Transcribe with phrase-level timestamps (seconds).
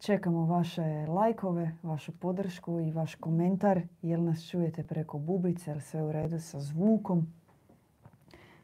[0.00, 3.80] čekamo vaše lajkove, vašu podršku i vaš komentar.
[4.02, 7.26] Jel nas čujete preko bubice, jel sve u redu sa zvukom.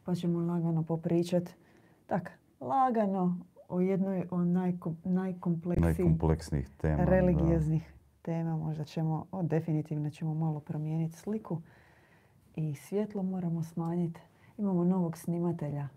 [0.05, 1.53] Pa ćemo lagano popričati.
[2.07, 2.31] Tak,
[2.61, 3.39] lagano
[3.69, 4.47] o jednoj od
[5.05, 7.05] najkompleksnijih tema.
[7.05, 7.93] Religioznih
[8.23, 8.57] tema.
[8.57, 11.61] Možda ćemo, o, definitivno ćemo malo promijeniti sliku.
[12.57, 14.21] I svjetlo moramo smanjiti.
[14.59, 15.89] Imamo novog snimatelja.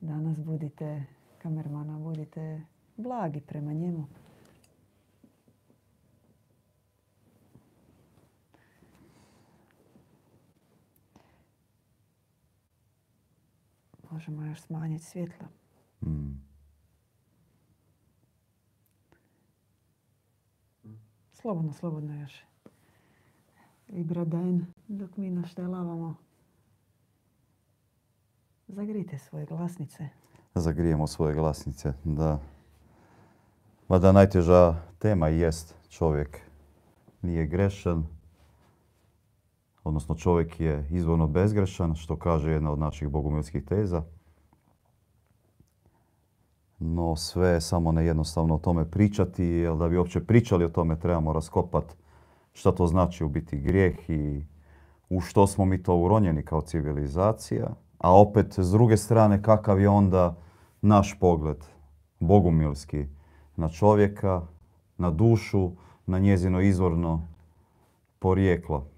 [0.00, 1.04] Danas budite
[1.38, 2.62] kamermana, budite
[2.96, 4.06] blagi prema njemu.
[14.16, 15.46] Možemo još smanjiti svjetlo.
[16.06, 16.40] Mm.
[21.32, 22.44] Slobodno, slobodno još.
[23.88, 26.14] I braden, dok mi naštelavamo.
[28.68, 30.08] Zagrite svoje glasnice.
[30.54, 32.40] Zagrijemo svoje glasnice, da.
[33.88, 36.40] Mada najteža tema jest čovjek
[37.22, 38.06] nije grešan,
[39.86, 44.02] odnosno čovjek je izvorno bezgrešan, što kaže jedna od naših bogumilskih teza.
[46.78, 50.98] No sve je samo nejednostavno o tome pričati, jer da bi uopće pričali o tome
[50.98, 51.94] trebamo raskopati
[52.52, 54.44] šta to znači u biti grijeh i
[55.10, 57.66] u što smo mi to uronjeni kao civilizacija.
[57.98, 60.36] A opet, s druge strane, kakav je onda
[60.82, 61.64] naš pogled,
[62.20, 63.06] bogumilski,
[63.56, 64.42] na čovjeka,
[64.98, 65.70] na dušu,
[66.06, 67.28] na njezino izvorno
[68.18, 68.95] porijeklo.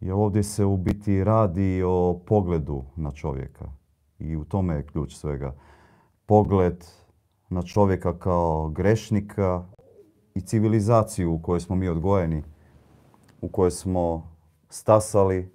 [0.00, 3.72] Jer ovdje se u biti radi o pogledu na čovjeka.
[4.18, 5.54] I u tome je ključ svega.
[6.26, 6.84] Pogled
[7.48, 9.64] na čovjeka kao grešnika
[10.34, 12.42] i civilizaciju u kojoj smo mi odgojeni,
[13.40, 14.30] u kojoj smo
[14.68, 15.52] stasali,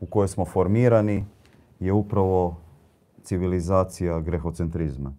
[0.00, 1.24] u kojoj smo formirani,
[1.80, 2.56] je upravo
[3.22, 5.16] civilizacija grehocentrizma.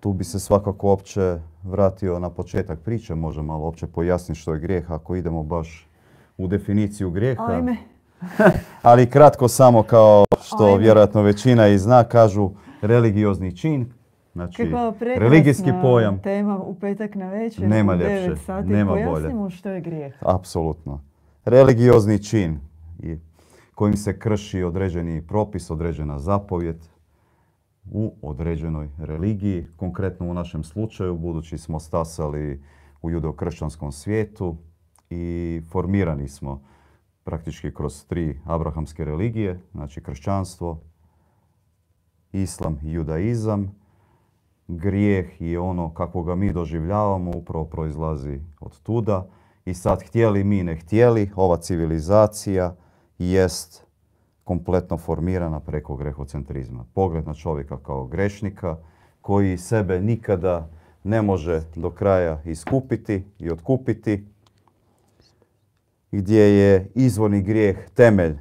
[0.00, 4.60] Tu bi se svakako opće vratio na početak priče, može malo opće pojasniti što je
[4.60, 5.88] grijeh ako idemo baš
[6.38, 7.46] u definiciju grijeha.
[7.46, 7.76] Ajme.
[8.82, 12.50] Ali kratko samo kao što vjerojatno većina i zna, kažu
[12.82, 13.92] religiozni čin.
[14.32, 16.22] Znači, religijski pojam.
[16.22, 17.68] tema u petak na večer.
[17.68, 18.68] Nema ljepše, sati.
[18.68, 19.50] nema bolje.
[19.50, 20.14] što je grijeh.
[20.20, 21.00] Apsolutno.
[21.44, 22.60] Religiozni čin
[23.74, 26.76] kojim se krši određeni propis, određena zapovjed,
[27.90, 32.62] u određenoj religiji, konkretno u našem slučaju, budući smo stasali
[33.02, 34.56] u judeokršćanskom svijetu
[35.10, 36.62] i formirani smo
[37.24, 40.80] praktički kroz tri abrahamske religije, znači kršćanstvo,
[42.32, 43.74] islam i judaizam.
[44.68, 49.28] Grijeh i ono kako ga mi doživljavamo upravo proizlazi od tuda.
[49.64, 52.76] I sad htjeli mi ne htjeli, ova civilizacija
[53.18, 53.83] jest
[54.44, 56.84] kompletno formirana preko grehocentrizma.
[56.94, 58.76] Pogled na čovjeka kao grešnika
[59.20, 60.68] koji sebe nikada
[61.04, 64.26] ne može do kraja iskupiti i otkupiti,
[66.12, 68.36] gdje je izvorni grijeh temelj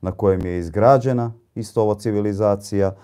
[0.00, 2.94] na kojem je izgrađena isto ova civilizacija,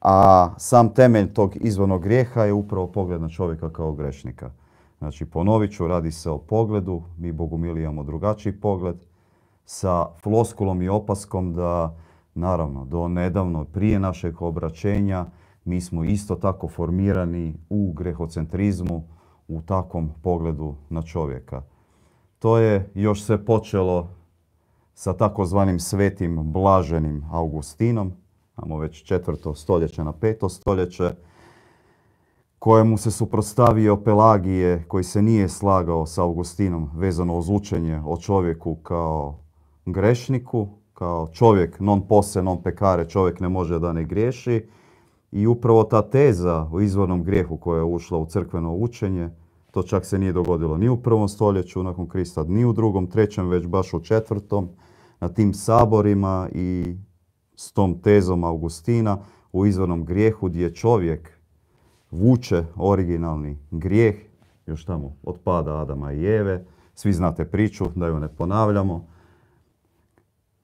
[0.00, 4.50] a sam temelj tog izvornog grijeha je upravo pogled na čovjeka kao grešnika.
[4.98, 8.96] Znači, ponovit ću, radi se o pogledu, mi Bogumili imamo drugačiji pogled,
[9.66, 11.96] sa floskulom i opaskom da
[12.34, 15.26] naravno do nedavno prije našeg obraćenja
[15.64, 19.04] mi smo isto tako formirani u grehocentrizmu,
[19.48, 21.62] u takvom pogledu na čovjeka.
[22.38, 24.08] To je još se počelo
[24.94, 28.12] sa takozvanim svetim blaženim Augustinom,
[28.58, 31.14] imamo već četvrto stoljeće na peto stoljeće,
[32.58, 38.74] kojemu se suprostavio Pelagije koji se nije slagao sa Augustinom vezano uz učenje o čovjeku
[38.74, 39.45] kao
[39.86, 44.68] grešniku, kao čovjek non pose, non pekare, čovjek ne može da ne griješi.
[45.32, 49.30] I upravo ta teza o izvornom grijehu koja je ušla u crkveno učenje,
[49.70, 53.48] to čak se nije dogodilo ni u prvom stoljeću nakon Krista, ni u drugom, trećem,
[53.48, 54.68] već baš u četvrtom,
[55.20, 56.96] na tim saborima i
[57.56, 59.18] s tom tezom Augustina
[59.52, 61.30] u izvornom grijehu gdje čovjek
[62.10, 64.14] vuče originalni grijeh,
[64.66, 66.64] još tamo od pada Adama i Eve.
[66.94, 69.15] Svi znate priču, da ju ne ponavljamo.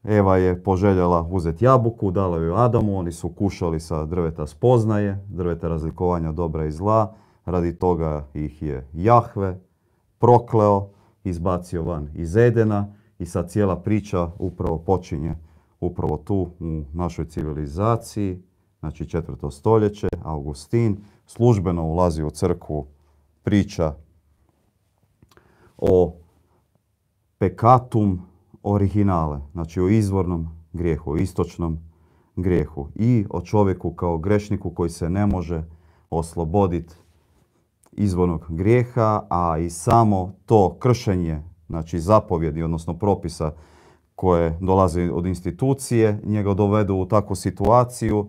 [0.05, 5.69] Eva je poželjela uzeti jabuku, dala ju Adamu, oni su kušali sa drveta spoznaje, drveta
[5.69, 7.15] razlikovanja dobra i zla.
[7.45, 9.61] Radi toga ih je Jahve
[10.19, 10.89] prokleo,
[11.25, 15.35] izbacio van iz Edena i sad cijela priča upravo počinje
[15.83, 18.43] upravo tu u našoj civilizaciji,
[18.81, 22.87] znači četvrto stoljeće, Augustin službeno ulazi u crkvu,
[23.43, 23.95] priča
[25.79, 26.15] o
[27.39, 28.23] pekatum,
[28.63, 31.79] originale, znači o izvornom grijehu, o istočnom
[32.37, 35.65] grijehu i o čovjeku kao grešniku koji se ne može
[36.11, 36.95] osloboditi
[37.93, 43.53] izvornog grijeha, a i samo to kršenje, znači zapovjedi, odnosno propisa
[44.15, 48.29] koje dolaze od institucije, njega dovedu u takvu situaciju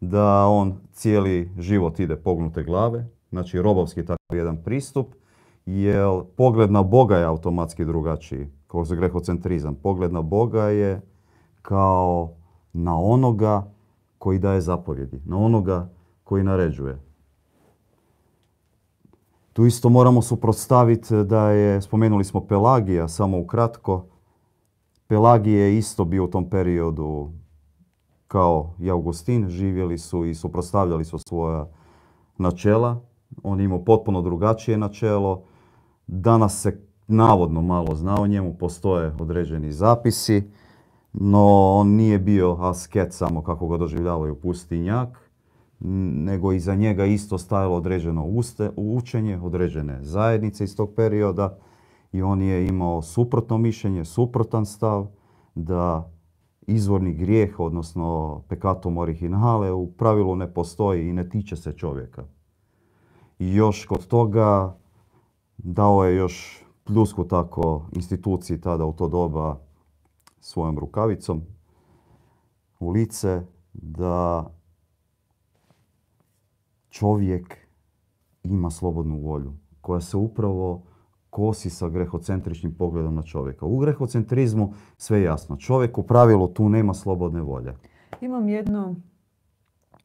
[0.00, 5.14] da on cijeli život ide pognute glave, znači robovski takav jedan pristup,
[5.66, 8.48] jer pogled na Boga je automatski drugačiji,
[8.82, 9.74] za grehocentrizam.
[9.74, 11.00] Pogled na Boga je
[11.62, 12.30] kao
[12.72, 13.70] na onoga
[14.18, 15.88] koji daje zapovjedi, na onoga
[16.24, 17.00] koji naređuje.
[19.52, 24.06] Tu isto moramo suprotstaviti da je, spomenuli smo Pelagija, samo ukratko.
[25.06, 27.32] Pelagije je isto bio u tom periodu
[28.28, 31.68] kao i Augustin, živjeli su i suprotstavljali su svoja
[32.38, 33.00] načela.
[33.42, 35.44] On imao potpuno drugačije načelo.
[36.06, 40.50] Danas se navodno malo zna o njemu, postoje određeni zapisi,
[41.12, 45.30] no on nije bio asket samo kako ga doživljavaju pustinjak,
[46.24, 51.58] nego iza njega isto stajalo određeno uste, učenje, određene zajednice iz tog perioda
[52.12, 55.06] i on je imao suprotno mišljenje, suprotan stav
[55.54, 56.10] da
[56.66, 62.24] izvorni grijeh, odnosno pekatum originale, u pravilu ne postoji i ne tiče se čovjeka.
[63.38, 64.76] I još kod toga
[65.58, 69.60] dao je još pljusku tako instituciji tada u to doba
[70.40, 71.42] svojom rukavicom
[72.80, 73.42] u lice
[73.72, 74.44] da
[76.90, 77.56] čovjek
[78.42, 80.82] ima slobodnu volju koja se upravo
[81.30, 83.66] kosi sa grehocentričnim pogledom na čovjeka.
[83.66, 85.56] U grehocentrizmu sve jasno.
[85.56, 87.74] Čovjek u pravilu tu nema slobodne volje.
[88.20, 88.94] Imam jedno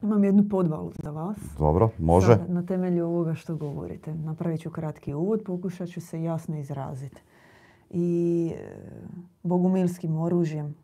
[0.02, 1.38] imam jednu podvalu za vas.
[1.58, 2.38] Dobro, može.
[2.48, 4.14] na temelju ovoga što govorite.
[4.14, 7.22] Napravit ću kratki uvod, pokušat ću se jasno izraziti.
[7.90, 8.76] I e,
[9.42, 10.74] bogumilskim oružjem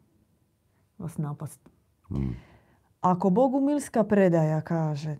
[0.99, 1.69] vas napast.
[2.11, 2.35] Mm.
[3.01, 5.17] Ako bogumilska predaja kaže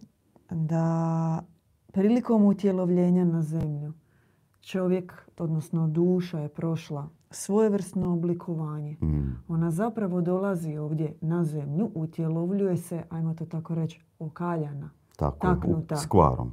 [0.51, 1.43] da
[1.93, 3.93] prilikom utjelovljenja na zemlju
[4.61, 8.97] čovjek, odnosno duša je prošla svojevrsno oblikovanje.
[9.03, 9.43] Mm.
[9.49, 14.91] Ona zapravo dolazi ovdje na zemlju, utjelovljuje se, ajmo to tako reći, okaljana.
[15.17, 16.53] Tako, taknuta, skvarom.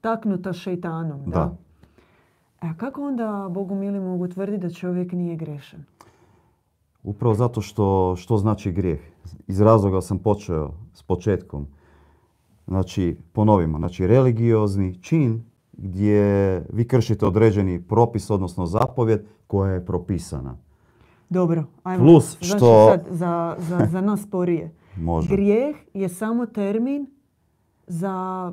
[0.00, 1.30] Taknuta šeitanom, da.
[1.30, 1.56] da.
[2.60, 5.84] A kako onda Bogu mili mogu tvrditi da čovjek nije grešan?
[7.02, 9.00] Upravo zato što, što znači grijeh.
[9.46, 11.66] Iz razloga sam počeo s početkom.
[12.66, 15.44] Znači, ponovimo, znači religiozni čin
[15.78, 20.56] gdje vi kršite određeni propis, odnosno zapovjed koja je propisana.
[21.30, 22.04] Dobro, ajmo.
[22.04, 22.88] Plus što...
[22.90, 24.74] Sad za, za, za nas sporije.
[24.96, 25.28] Može.
[25.28, 27.06] Grijeh je samo termin
[27.86, 28.52] za,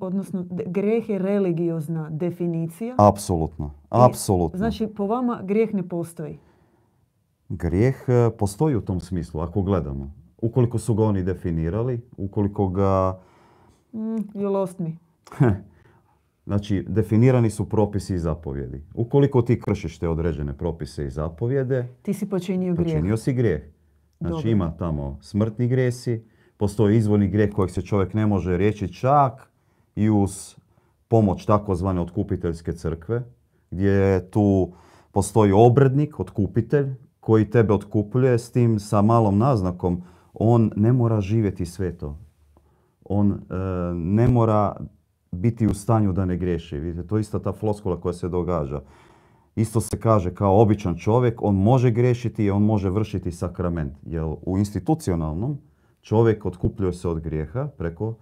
[0.00, 2.94] odnosno grijeh je religiozna definicija.
[2.98, 4.58] Apsolutno, apsolutno.
[4.58, 6.38] Znači, po vama grijeh ne postoji?
[7.48, 10.12] Grijeh e, postoji u tom smislu, ako gledamo.
[10.42, 13.18] Ukoliko su ga oni definirali, ukoliko ga...
[13.92, 14.92] Mm, you lost me.
[16.46, 18.82] Znači, definirani su propisi i zapovjedi.
[18.94, 21.88] Ukoliko ti kršiš te određene propise i zapovjede...
[22.02, 22.92] Ti si počinio grijeh.
[22.92, 23.62] Počinio si grijeh.
[24.20, 26.24] Znači, ima tamo smrtni gresi,
[26.56, 29.50] postoji izvorni grijeh kojeg se čovjek ne može reći čak
[29.96, 30.56] i uz
[31.08, 33.22] pomoć takozvane otkupiteljske crkve,
[33.70, 34.72] gdje tu
[35.12, 40.02] postoji obrednik, otkupitelj, koji tebe otkupljuje s tim sa malom naznakom.
[40.34, 42.18] On ne mora živjeti sveto.
[43.04, 43.54] On e,
[43.94, 44.76] ne mora
[45.32, 46.78] biti u stanju da ne griješi.
[46.78, 48.80] Vidite, to je isto ta floskula koja se događa.
[49.56, 53.92] Isto se kaže kao običan čovjek, on može griješiti i on može vršiti sakrament.
[54.06, 55.58] Jer u institucionalnom
[56.02, 58.14] čovjek otkupljuje se od grijeha preko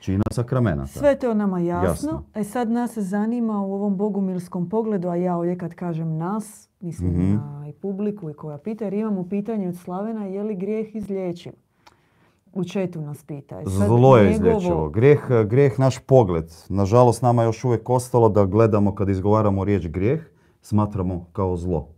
[0.00, 0.88] čina sakramenata.
[0.88, 1.88] Sve to nama jasno.
[1.88, 2.24] jasno.
[2.34, 7.10] E sad nas zanima u ovom bogumilskom pogledu, a ja ovdje kad kažem nas, mislim
[7.10, 10.94] mm na i publiku i koja pita, jer imamo pitanje od Slavena je li grijeh
[10.94, 11.52] izlječiv?
[12.52, 13.60] U četu nas pita.
[13.60, 14.90] E Zlo je izlječivo.
[14.90, 16.52] Grijeh, grijeh naš pogled.
[16.68, 20.20] Nažalost, nama je još uvijek ostalo da gledamo kad izgovaramo riječ grijeh,
[20.62, 21.88] smatramo kao zlo.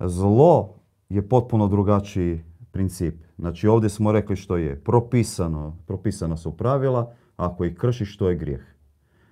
[0.00, 0.74] Zlo
[1.08, 3.14] je potpuno drugačiji princip.
[3.38, 8.36] Znači ovdje smo rekli što je propisano, propisana su pravila, ako ih kršiš to je
[8.36, 8.62] grijeh.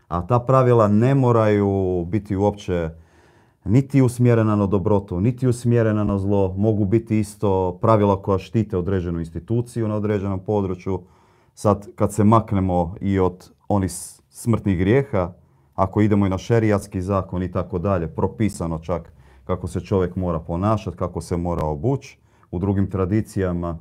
[0.08, 2.90] A ta pravila ne moraju biti uopće
[3.64, 6.54] niti usmjerena na dobrotu, niti usmjerena na zlo.
[6.56, 11.02] Mogu biti isto pravila koja štite određenu instituciju na određenom području.
[11.54, 13.90] Sad kad se maknemo i od onih
[14.28, 15.32] smrtnih grijeha,
[15.74, 19.12] ako idemo i na šerijatski zakon i tako dalje, propisano čak
[19.44, 22.18] kako se čovjek mora ponašati, kako se mora obući,
[22.50, 23.78] u drugim tradicijama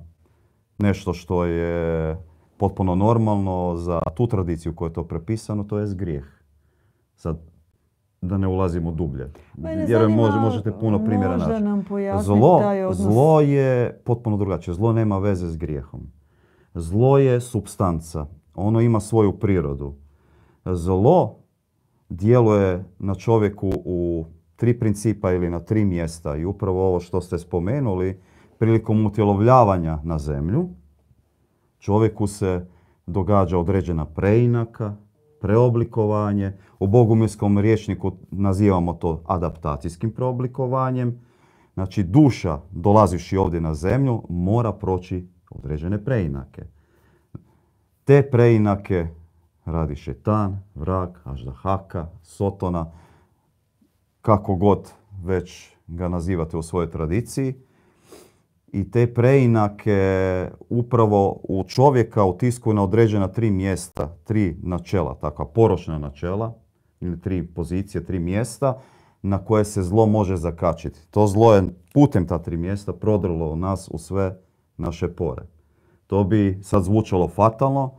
[0.78, 2.18] nešto što je
[2.58, 6.26] potpuno normalno za tu tradiciju koja je to prepisano, to je grijeh.
[7.16, 7.53] Sad,
[8.24, 9.32] da ne ulazimo dublje.
[9.58, 11.64] Mene Vjerujem, zanima, može- možete puno primjera naći.
[11.64, 11.84] nam
[12.20, 12.98] Zlo, taj odnos.
[12.98, 14.74] zlo je potpuno drugačije.
[14.74, 16.02] Zlo nema veze s grijehom.
[16.74, 18.26] Zlo je substanca.
[18.56, 19.94] Ono ima svoju prirodu.
[20.66, 21.36] Zlo
[22.10, 24.26] djeluje na čovjeku u
[24.56, 26.36] tri principa ili na tri mjesta.
[26.36, 28.20] I upravo ovo što ste spomenuli,
[28.58, 30.70] prilikom utjelovljavanja na zemlju,
[31.80, 32.66] čovjeku se
[33.08, 34.96] događa određena preinaka,
[35.44, 36.54] preoblikovanje.
[36.80, 41.20] U bogumilskom rječniku nazivamo to adaptacijskim preoblikovanjem.
[41.74, 46.64] Znači duša, dolazivši ovdje na zemlju, mora proći određene preinake.
[48.04, 49.08] Te preinake
[49.66, 52.92] radi šetan, vrag, aždahaka, sotona,
[54.22, 57.54] kako god već ga nazivate u svojoj tradiciji.
[58.74, 66.00] I te preinake upravo u čovjeka utiskuju na određena tri mjesta, tri načela, takva poročna
[66.00, 66.54] načela,
[67.00, 68.82] ili tri pozicije, tri mjesta
[69.22, 71.00] na koje se zlo može zakačiti.
[71.12, 71.64] To zlo je
[71.94, 74.42] putem ta tri mjesta prodrlo u nas u sve
[74.78, 75.44] naše pore.
[76.08, 77.94] To bi sad zvučalo fatalno,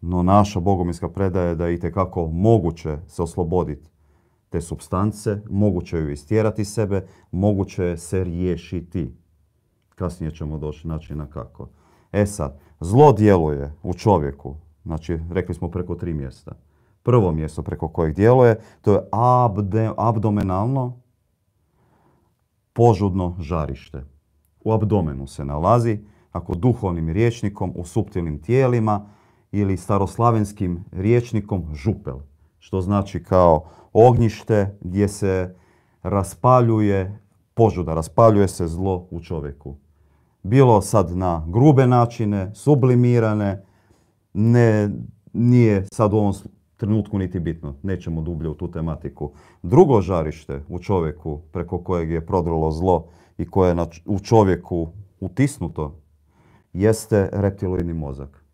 [0.00, 3.90] no naša bogominska predaja je da je itekako moguće se osloboditi
[4.48, 9.21] te substance, moguće ju istjerati sebe, moguće je se riješiti.
[10.02, 11.68] Kasnije ćemo doći načina kako.
[12.12, 16.52] E sad, zlo djeluje u čovjeku, znači rekli smo preko tri mjesta.
[17.02, 21.00] Prvo mjesto preko kojeg djeluje, to je abde, abdomenalno
[22.72, 24.04] požudno žarište.
[24.64, 25.98] U abdomenu se nalazi,
[26.32, 29.06] ako duhovnim riječnikom u suptilnim tijelima
[29.52, 32.18] ili staroslavenskim riječnikom župel,
[32.58, 35.54] što znači kao ognjište gdje se
[36.02, 37.22] raspaljuje
[37.54, 39.76] požuda, raspaljuje se zlo u čovjeku.
[40.42, 43.64] Bilo sad na grube načine, sublimirane,
[44.34, 44.90] ne,
[45.32, 46.32] nije sad u ovom
[46.76, 49.32] trenutku niti bitno, nećemo dublje u tu tematiku.
[49.62, 53.06] Drugo žarište u čovjeku preko kojeg je prodrlo zlo
[53.38, 54.88] i koje je u čovjeku
[55.20, 56.00] utisnuto
[56.72, 58.44] jeste reptiloidni mozak.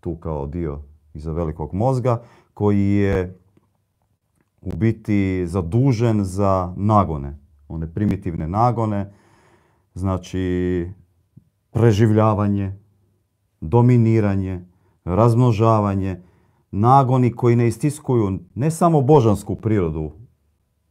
[0.00, 0.82] Tu kao dio
[1.14, 2.22] iza velikog mozga
[2.54, 3.38] koji je
[4.60, 9.12] u biti zadužen za nagone, one primitivne nagone,
[9.96, 10.86] znači
[11.70, 12.78] preživljavanje,
[13.60, 14.64] dominiranje,
[15.04, 16.22] razmnožavanje,
[16.70, 20.12] nagoni koji ne istiskuju ne samo božansku prirodu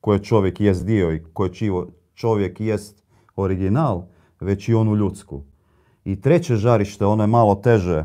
[0.02, 1.52] koje čovjek jest dio i koje
[2.14, 3.04] čovjek jest
[3.36, 4.04] original,
[4.40, 5.44] već i onu ljudsku.
[6.06, 8.04] I treće žarište, ono je malo teže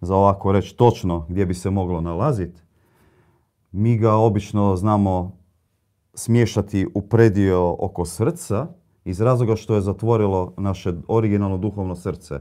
[0.00, 2.62] za ovako reći točno gdje bi se moglo nalaziti.
[3.72, 5.38] Mi ga obično znamo
[6.14, 8.66] smješati u predio oko srca
[9.04, 12.40] iz razloga što je zatvorilo naše originalno duhovno srce.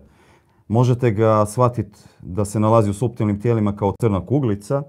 [0.67, 4.83] Možete ga shvatiti da se nalazi u suptilnim tijelima kao crna kuglica,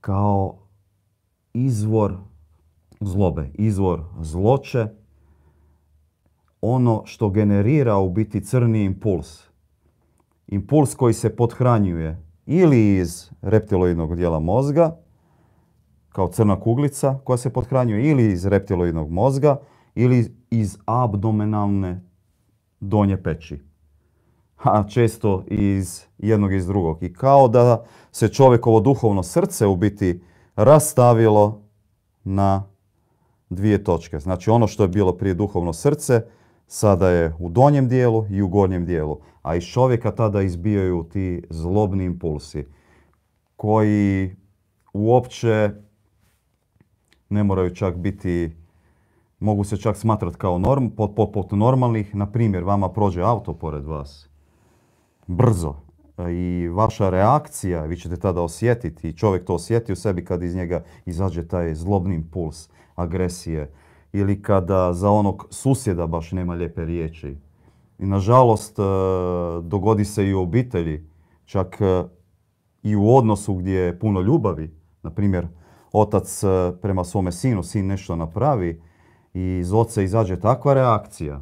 [0.00, 0.58] kao
[1.54, 2.16] izvor
[3.00, 4.88] zlobe, izvor zloće,
[6.60, 9.42] ono što generira u biti crni impuls.
[10.46, 14.96] Impuls koji se podhranjuje ili iz reptiloidnog dijela mozga,
[16.14, 19.56] kao crna kuglica koja se podhranjuje ili iz reptiloidnog mozga
[19.94, 22.04] ili iz abdomenalne
[22.80, 23.62] donje peći.
[24.56, 27.02] A često iz jednog i iz drugog.
[27.02, 30.22] I kao da se čovjekovo duhovno srce u biti
[30.56, 31.62] rastavilo
[32.24, 32.62] na
[33.50, 34.18] dvije točke.
[34.18, 36.22] Znači ono što je bilo prije duhovno srce,
[36.66, 39.20] sada je u donjem dijelu i u gornjem dijelu.
[39.42, 42.66] A iz čovjeka tada izbijaju ti zlobni impulsi
[43.56, 44.36] koji
[44.92, 45.83] uopće
[47.34, 48.56] ne moraju čak biti,
[49.40, 52.14] mogu se čak smatrati kao norm, poput normalnih.
[52.14, 54.28] Na primjer, vama prođe auto pored vas
[55.26, 55.74] brzo
[56.30, 60.54] i vaša reakcija, vi ćete tada osjetiti i čovjek to osjeti u sebi kad iz
[60.54, 63.72] njega izađe taj zlobni impuls agresije
[64.12, 67.36] ili kada za onog susjeda baš nema lijepe riječi.
[67.98, 68.82] I nažalost e,
[69.62, 71.08] dogodi se i u obitelji,
[71.44, 72.04] čak e,
[72.82, 74.70] i u odnosu gdje je puno ljubavi.
[75.02, 75.46] Na primjer,
[75.94, 76.46] otac e,
[76.82, 78.80] prema svome sinu, sin nešto napravi
[79.34, 81.40] i iz oca izađe takva reakcija,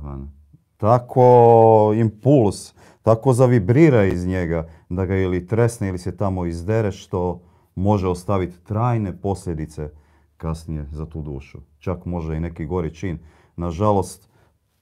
[0.77, 7.41] tako impuls, tako zavibrira iz njega da ga ili tresne ili se tamo izdere što
[7.75, 9.91] može ostaviti trajne posljedice
[10.37, 11.59] kasnije za tu dušu.
[11.79, 13.19] Čak može i neki gori čin.
[13.57, 14.29] Nažalost,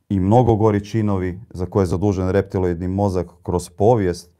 [0.08, 4.39] i mnogo gori činovi za koje je zadužen reptiloidni mozak kroz povijest,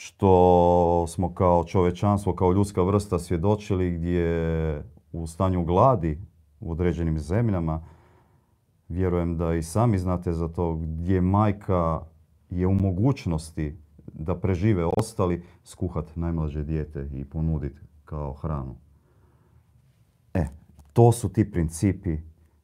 [0.00, 6.18] što smo kao čovečanstvo, kao ljudska vrsta svjedočili gdje u stanju gladi
[6.60, 7.84] u određenim zemljama,
[8.88, 12.00] vjerujem da i sami znate za to, gdje majka
[12.50, 13.78] je u mogućnosti
[14.12, 18.76] da prežive ostali, skuhat najmlađe dijete i ponuditi kao hranu.
[20.34, 20.46] E,
[20.92, 22.16] to su ti principi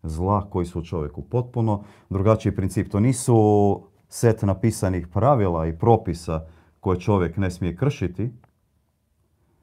[0.03, 2.91] zla koji su u čovjeku potpuno drugačiji princip.
[2.91, 6.47] To nisu set napisanih pravila i propisa
[6.85, 8.31] koje čovjek ne smije kršiti,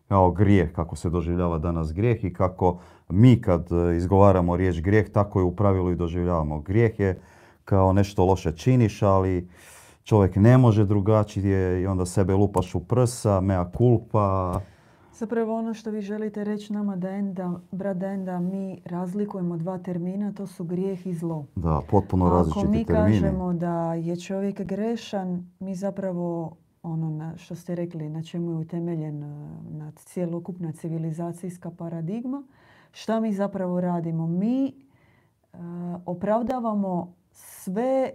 [0.08, 5.40] kao grijeh, kako se doživljava danas grijeh i kako mi kad izgovaramo riječ grijeh, tako
[5.40, 6.60] je u pravilu i doživljavamo.
[6.60, 7.20] Grijeh je
[7.66, 9.48] kao nešto loše činiš, ali
[10.04, 14.62] čovjek ne može drugačije i onda sebe lupaš u prsa, mea culpa.
[15.14, 17.60] Zapravo ono što vi želite reći nama da enda,
[18.26, 21.46] da mi razlikujemo dva termina, to su grijeh i zlo.
[21.56, 22.84] Da, potpuno različiti termini.
[22.84, 28.24] Ako mi kažemo da je čovjek grešan, mi zapravo ono na, što ste rekli, na
[28.24, 29.20] čemu je utemeljen
[29.70, 32.44] na cjelokupna civilizacijska paradigma,
[32.92, 34.28] šta mi zapravo radimo?
[34.28, 34.74] Mi
[36.06, 38.12] opravdavamo sve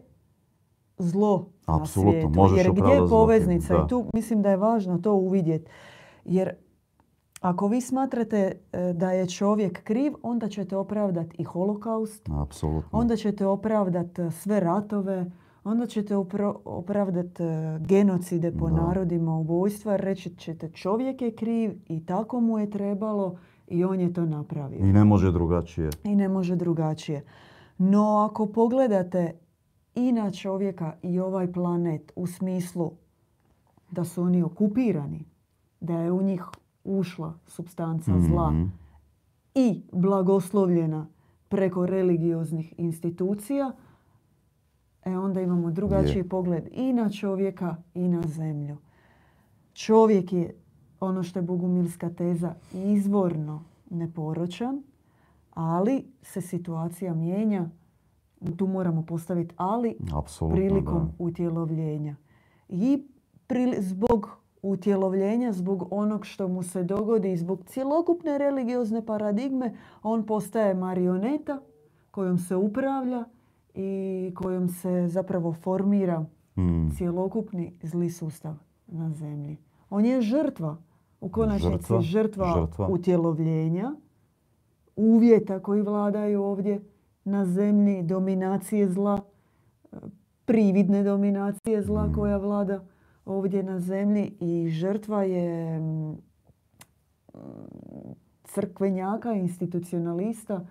[0.98, 2.30] zlo na svijetu.
[2.56, 3.74] Jer gdje je poveznica?
[3.74, 5.70] I tu mislim da je važno to uvidjeti.
[6.24, 6.54] Jer
[7.40, 12.28] ako vi smatrate e, da je čovjek kriv, onda ćete opravdati i holokaust.
[12.42, 12.98] Apsolutno.
[12.98, 15.26] Onda ćete opravdati e, sve ratove.
[15.66, 16.16] Onda ćete
[16.64, 19.96] opravdati e, genocide po narodima, ubojstva.
[19.96, 24.78] Reći ćete čovjek je kriv i tako mu je trebalo i on je to napravio.
[24.78, 25.90] I ne može drugačije.
[26.04, 27.24] I ne može drugačije.
[27.78, 29.32] No ako pogledate
[29.94, 32.92] i na čovjeka i ovaj planet u smislu
[33.90, 35.24] da su oni okupirani,
[35.80, 36.44] da je u njih
[36.84, 38.64] ušla substanca zla mhm.
[39.54, 41.06] i blagoslovljena
[41.48, 43.72] preko religioznih institucija,
[45.06, 48.76] e onda imamo drugačiji pogled i na čovjeka i na zemlju.
[49.72, 50.54] Čovjek je,
[51.00, 54.82] ono što je bogumilska teza, izvorno neporočan,
[55.54, 57.68] ali se situacija mijenja
[58.56, 59.96] tu moramo postaviti ali
[60.52, 62.16] prilikom utjelovljenja.
[62.68, 63.06] I
[63.78, 64.30] zbog
[64.62, 71.60] utjelovljenja, zbog onog što mu se dogodi, zbog cjelokupne religiozne paradigme, on postaje marioneta
[72.10, 73.24] kojom se upravlja
[73.76, 76.90] i kojom se zapravo formira hmm.
[76.96, 78.54] cjelokupni zli sustav
[78.86, 79.56] na zemlji.
[79.90, 80.76] On je žrtva,
[81.20, 83.92] u konačnici žrtva, žrtva utjelovljenja,
[84.96, 86.80] uvjeta koji vladaju ovdje
[87.24, 89.20] na zemlji, dominacije zla,
[90.44, 92.14] prividne dominacije zla mm.
[92.14, 92.84] koja vlada
[93.24, 96.16] ovdje na zemlji i žrtva je mm,
[98.44, 100.66] crkvenjaka, institucionalista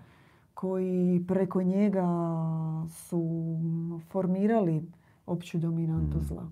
[0.56, 2.08] koji preko njega
[2.88, 3.46] su
[4.08, 4.82] formirali
[5.26, 6.22] opću dominantu mm.
[6.22, 6.50] zla.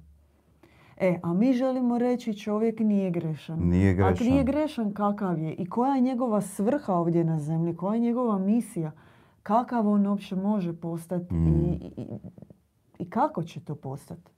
[0.97, 3.59] E, a mi želimo reći čovjek nije grešan.
[3.59, 4.27] Nije grešan.
[4.27, 8.01] A nije grešan kakav je i koja je njegova svrha ovdje na zemlji, koja je
[8.01, 8.93] njegova misija
[9.43, 11.47] kakav on uopće može postati mm.
[11.47, 11.93] i,
[12.99, 14.33] i, kako će to postati?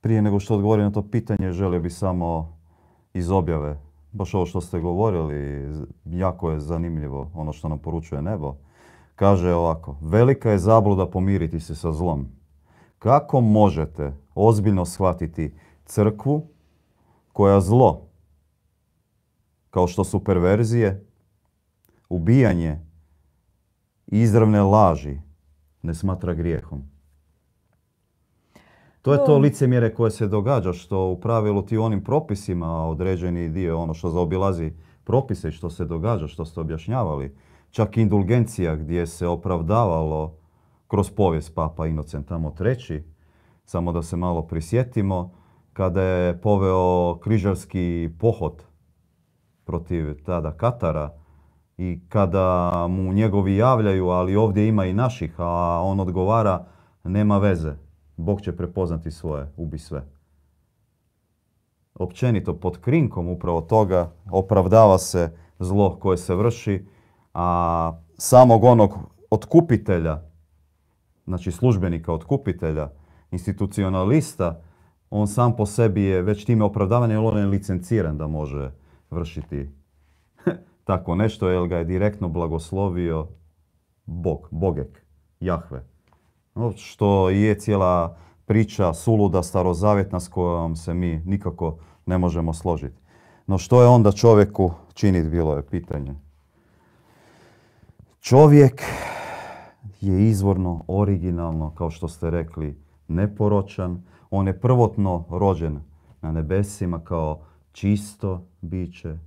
[0.00, 2.56] Prije nego što odgovorim na to pitanje, želio bih samo
[3.12, 3.78] iz objave,
[4.14, 5.68] baš ovo što ste govorili,
[6.04, 8.54] jako je zanimljivo ono što nam poručuje nebo.
[9.14, 12.26] Kaže ovako, velika je zabluda pomiriti se sa zlom.
[12.98, 16.46] Kako možete ozbiljno shvatiti crkvu
[17.32, 18.06] koja zlo,
[19.70, 21.06] kao što su perverzije,
[22.08, 22.80] ubijanje,
[24.06, 25.20] izravne laži
[25.82, 26.93] ne smatra grijehom.
[29.04, 33.78] To je to licemjere koje se događa, što u pravilu ti onim propisima određeni dio,
[33.78, 34.72] ono što zaobilazi
[35.04, 37.36] propise i što se događa, što ste objašnjavali.
[37.70, 40.36] Čak indulgencija gdje se opravdavalo
[40.88, 43.02] kroz povijest Papa Inocent tamo treći,
[43.64, 45.32] samo da se malo prisjetimo,
[45.72, 48.62] kada je poveo križarski pohod
[49.64, 51.12] protiv tada Katara,
[51.78, 56.64] i kada mu njegovi javljaju, ali ovdje ima i naših, a on odgovara,
[57.04, 57.83] nema veze.
[58.16, 60.04] Bog će prepoznati svoje, ubi sve.
[61.94, 66.86] Općenito, pod krinkom upravo toga opravdava se zlo koje se vrši,
[67.34, 68.90] a samog onog
[69.30, 70.22] otkupitelja,
[71.24, 72.90] znači službenika otkupitelja,
[73.30, 74.60] institucionalista,
[75.10, 78.70] on sam po sebi je već time opravdavan jer on je licenciran da može
[79.10, 79.70] vršiti
[80.84, 83.28] tako nešto, jer ga je direktno blagoslovio
[84.06, 85.06] Bog, Bogek,
[85.40, 85.93] Jahve.
[86.76, 93.00] Što je cijela priča suluda starozavjetna s kojom se mi nikako ne možemo složiti.
[93.46, 96.14] No što je onda čovjeku činiti, bilo je pitanje.
[98.20, 98.82] Čovjek
[100.00, 104.02] je izvorno, originalno, kao što ste rekli, neporočan.
[104.30, 105.80] On je prvotno rođen
[106.22, 107.40] na nebesima kao
[107.72, 109.18] čisto biće,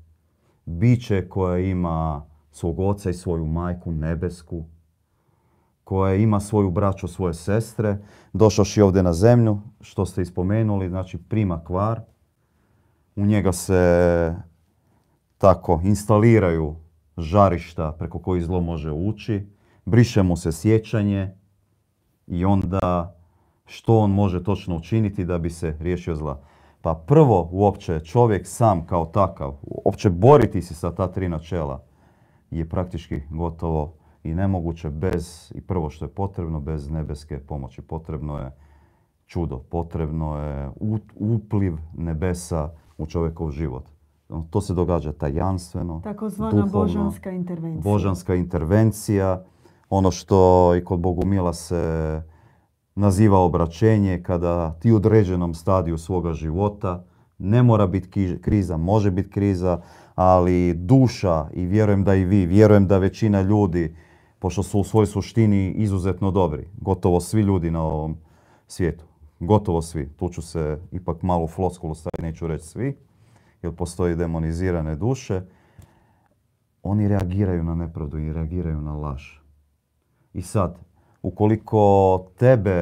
[0.66, 4.66] biće koje ima svog oca i svoju majku nebesku,
[5.88, 7.97] koje ima svoju braću, svoje sestre,
[8.34, 12.02] došoši ovdje na zemlju, što ste ispomenuli, znači prima kvar.
[13.15, 14.36] U njega se
[15.38, 16.76] tako instaliraju
[17.17, 19.47] žarišta preko kojih zlo može ući,
[19.86, 21.36] briše mu se sjećanje
[22.28, 23.15] i onda
[23.65, 26.41] što on može točno učiniti da bi se riješio zla.
[26.82, 31.84] Pa prvo uopće čovjek sam kao takav, uopće boriti se sa ta tri načela
[32.52, 33.93] je praktički gotovo
[34.28, 37.82] i nemoguće bez, i prvo što je potrebno, bez nebeske pomoći.
[37.82, 38.52] Potrebno je
[39.26, 40.70] čudo, potrebno je
[41.16, 43.84] upliv nebesa u čovjekov život.
[44.50, 47.92] To se događa tajanstveno, Takozvana božanska intervencija.
[47.92, 49.44] Božanska intervencija,
[49.90, 52.22] ono što i kod Bogumila se
[52.96, 57.04] naziva obraćenje kada ti u određenom stadiju svoga života
[57.38, 59.82] ne mora biti kriza, može biti kriza,
[60.16, 63.96] ali duša i vjerujem da i vi, vjerujem da većina ljudi,
[64.39, 68.17] pošto su u svojoj suštini izuzetno dobri, gotovo svi ljudi na ovom
[68.67, 69.06] svijetu,
[69.39, 72.97] gotovo svi, tu ću se ipak malo floskulu staviti, neću reći svi,
[73.63, 75.41] jer postoji demonizirane duše,
[76.84, 79.23] oni reagiraju na nepravdu i reagiraju na laž.
[80.34, 80.80] I sad,
[81.21, 82.76] ukoliko tebe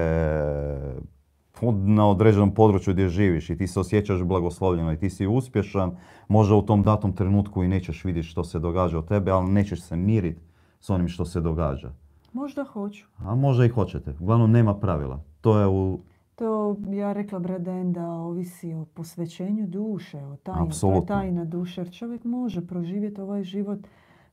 [1.72, 6.56] na određenom području gdje živiš i ti se osjećaš blagoslovljeno i ti si uspješan, možda
[6.56, 9.96] u tom datom trenutku i nećeš vidjeti što se događa od tebe, ali nećeš se
[9.96, 10.42] miriti
[10.86, 11.92] s onim što se događa.
[12.34, 13.06] Možda hoću.
[13.18, 14.14] A možda i hoćete.
[14.20, 15.20] Uglavnom nema pravila.
[15.42, 16.00] To je u...
[16.36, 20.70] To ja rekla Braden da ovisi o posvećenju duše, o tajni.
[20.82, 21.82] To je tajna duše.
[21.82, 23.80] Jer čovjek može proživjeti ovaj život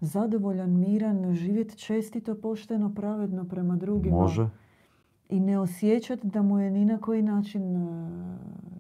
[0.01, 4.17] zadovoljan, miran, živjeti čestito, pošteno, pravedno prema drugima.
[4.17, 4.49] Može.
[5.29, 8.11] I ne osjećati da mu je ni na koji način e,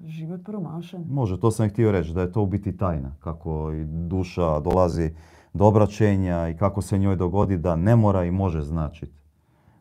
[0.04, 1.04] život promašen.
[1.08, 3.16] Može, to sam htio reći, da je to u biti tajna.
[3.20, 5.10] Kako i duša dolazi
[5.52, 9.22] do obraćenja i kako se njoj dogodi da ne mora i može značiti.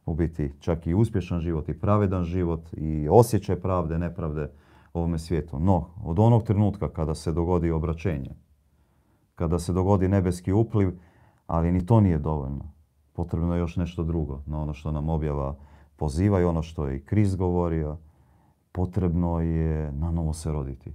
[0.06, 4.52] U biti čak i uspješan život i pravedan život i osjećaj pravde, nepravde
[4.94, 5.60] u ovome svijetu.
[5.60, 8.36] No, od onog trenutka kada se dogodi obraćenje,
[9.36, 10.92] kada se dogodi nebeski upliv,
[11.48, 12.72] ali ni to nije dovoljno.
[13.14, 15.56] Potrebno je još nešto drugo na ono što nam objava
[15.96, 17.98] poziva i ono što je i Kriz govorio.
[18.72, 20.94] Potrebno je na novo se roditi.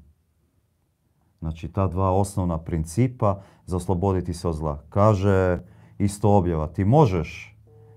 [1.38, 4.82] Znači ta dva osnovna principa za osloboditi se od zla.
[4.88, 5.58] Kaže
[5.98, 7.56] isto objava, ti možeš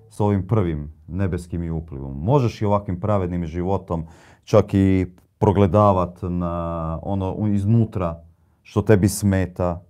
[0.09, 4.05] s ovim prvim nebeskim i uplivom, možeš i ovakvim pravednim životom
[4.43, 8.23] čak i progledavat na ono iznutra
[8.63, 9.81] što tebi smeta,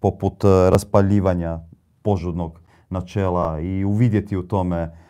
[0.00, 1.60] poput raspaljivanja
[2.02, 5.03] požudnog načela i uvidjeti u tome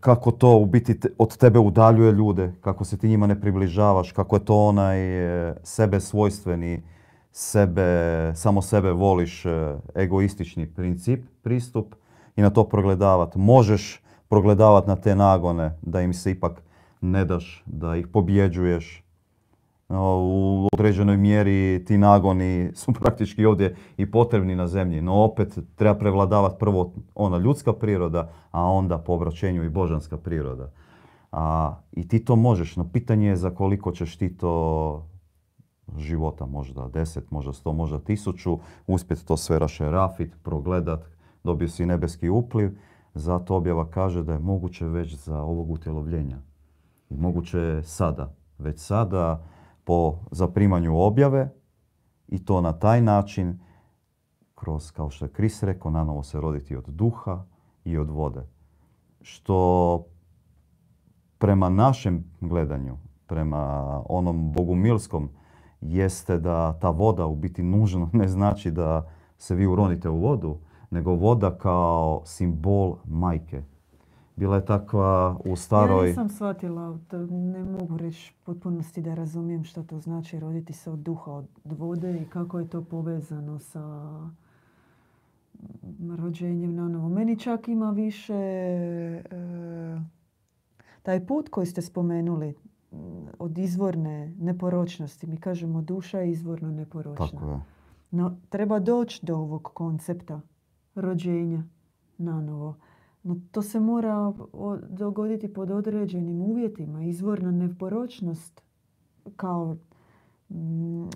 [0.00, 4.36] kako to u biti od tebe udaljuje ljude, kako se ti njima ne približavaš, kako
[4.36, 6.82] je to onaj e, sebe svojstveni,
[7.32, 11.94] sebe, samo sebe voliš, e, egoistični princip, pristup
[12.36, 13.38] i na to progledavati.
[13.38, 16.62] Možeš progledavati na te nagone da im se ipak
[17.00, 19.01] ne daš, da ih pobjeđuješ,
[19.88, 25.98] u određenoj mjeri ti nagoni su praktički ovdje i potrebni na zemlji, no opet treba
[25.98, 30.72] prevladavati prvo ona ljudska priroda, a onda po obraćenju i božanska priroda.
[31.32, 35.06] A, I ti to možeš, no pitanje je za koliko ćeš ti to
[35.96, 41.04] života, možda deset, možda sto, možda tisuću, uspjeti to sve rašerafit, progledat,
[41.44, 42.70] dobio si nebeski upliv,
[43.14, 46.38] zato objava kaže da je moguće već za ovog utjelovljenja.
[47.10, 49.44] I moguće je sada, već sada
[49.84, 51.52] po zaprimanju objave
[52.28, 53.58] i to na taj način
[54.54, 57.44] kroz, kao što je Kris rekao, nanovo se roditi od duha
[57.84, 58.46] i od vode.
[59.20, 60.06] Što
[61.38, 65.30] prema našem gledanju, prema onom bogumilskom,
[65.80, 70.58] jeste da ta voda u biti nužno ne znači da se vi uronite u vodu,
[70.90, 73.62] nego voda kao simbol majke,
[74.36, 76.06] bila je takva u staroj...
[76.06, 76.98] Ja nisam shvatila,
[77.30, 82.22] ne mogu reći potpunosti da razumijem što to znači roditi se od duha, od vode
[82.22, 84.10] i kako je to povezano sa
[86.16, 87.08] rođenjem na novo.
[87.08, 89.22] Meni čak ima više e,
[91.02, 92.54] taj put koji ste spomenuli
[93.38, 95.26] od izvorne neporočnosti.
[95.26, 97.26] Mi kažemo duša je izvorno neporočna.
[97.26, 97.60] Tako je.
[98.10, 100.40] No, treba doći do ovog koncepta
[100.94, 101.62] rođenja
[102.18, 102.76] na novo.
[103.22, 104.32] No, to se mora
[104.88, 107.04] dogoditi pod određenim uvjetima.
[107.04, 108.62] Izvorna neporočnost
[109.36, 109.76] kao
[110.48, 111.06] mm,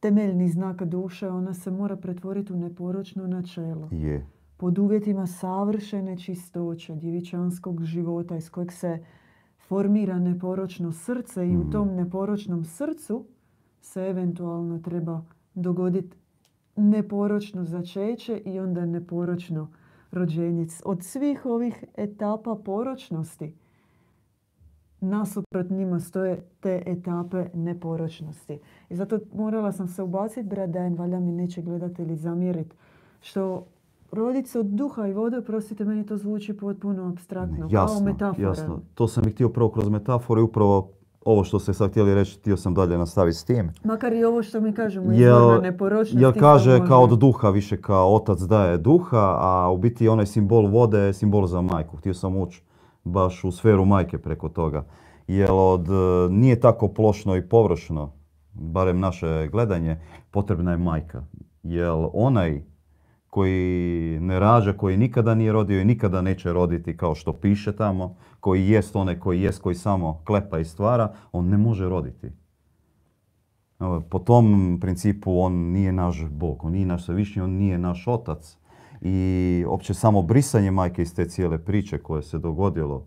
[0.00, 3.88] temeljni znak duše, ona se mora pretvoriti u neporočno načelo.
[3.90, 4.26] Je.
[4.56, 9.04] Pod uvjetima savršene čistoće djevičanskog života iz kojeg se
[9.68, 11.70] formira neporočno srce i u mm.
[11.70, 13.24] tom neporočnom srcu
[13.80, 15.24] se eventualno treba
[15.54, 16.16] dogoditi
[16.76, 19.68] neporočno začeće i onda neporočno
[20.12, 20.66] rođenje.
[20.84, 23.54] Od svih ovih etapa poročnosti
[25.00, 28.58] nasuprot njima stoje te etape neporočnosti.
[28.88, 32.76] I zato morala sam se ubaciti, brat Dajan, valja mi neće gledatelji zamjeriti,
[33.20, 33.66] što
[34.12, 38.48] rodit se od duha i vode, prostite, meni to zvuči potpuno abstraktno, jasno, kao metafora.
[38.48, 40.90] Jasno, to sam i htio prvo kroz metafore, upravo
[41.24, 43.70] ovo što ste sad htjeli reći, htio sam dalje nastaviti s tim.
[43.84, 46.22] Makar i ovo što mi kažemo, izvorna neporočnost.
[46.22, 50.66] Jer kaže kao od duha, više kao otac daje duha, a u biti onaj simbol
[50.66, 51.96] vode je simbol za majku.
[51.96, 52.62] Htio sam ući
[53.04, 54.84] baš u sferu majke preko toga.
[55.26, 55.86] Jer od,
[56.30, 58.12] nije tako plošno i površno,
[58.52, 61.24] barem naše gledanje, potrebna je majka.
[61.62, 62.62] Jer onaj
[63.30, 68.16] koji ne rađa, koji nikada nije rodio i nikada neće roditi kao što piše tamo,
[68.40, 72.30] koji jest onaj koji jest, koji samo klepa i stvara, on ne može roditi.
[74.10, 78.56] Po tom principu on nije naš Bog, on nije naš svevišnji, on nije naš otac.
[79.00, 83.06] I opće samo brisanje majke iz te cijele priče koje se dogodilo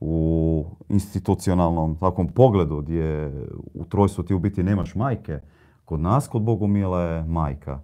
[0.00, 3.32] u institucionalnom takvom pogledu gdje
[3.74, 5.40] u trojstvu ti u biti nemaš majke,
[5.84, 7.80] kod nas kod Bogumila je majka.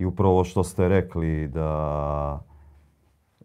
[0.00, 2.40] I upravo što ste rekli da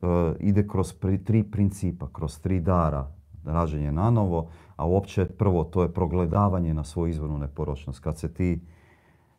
[0.02, 0.08] e,
[0.39, 0.94] ide kroz
[1.26, 3.12] tri principa, kroz tri dara,
[3.46, 8.00] rađenje na novo, a uopće prvo to je progledavanje na svoju izvornu neporočnost.
[8.00, 8.62] Kad se ti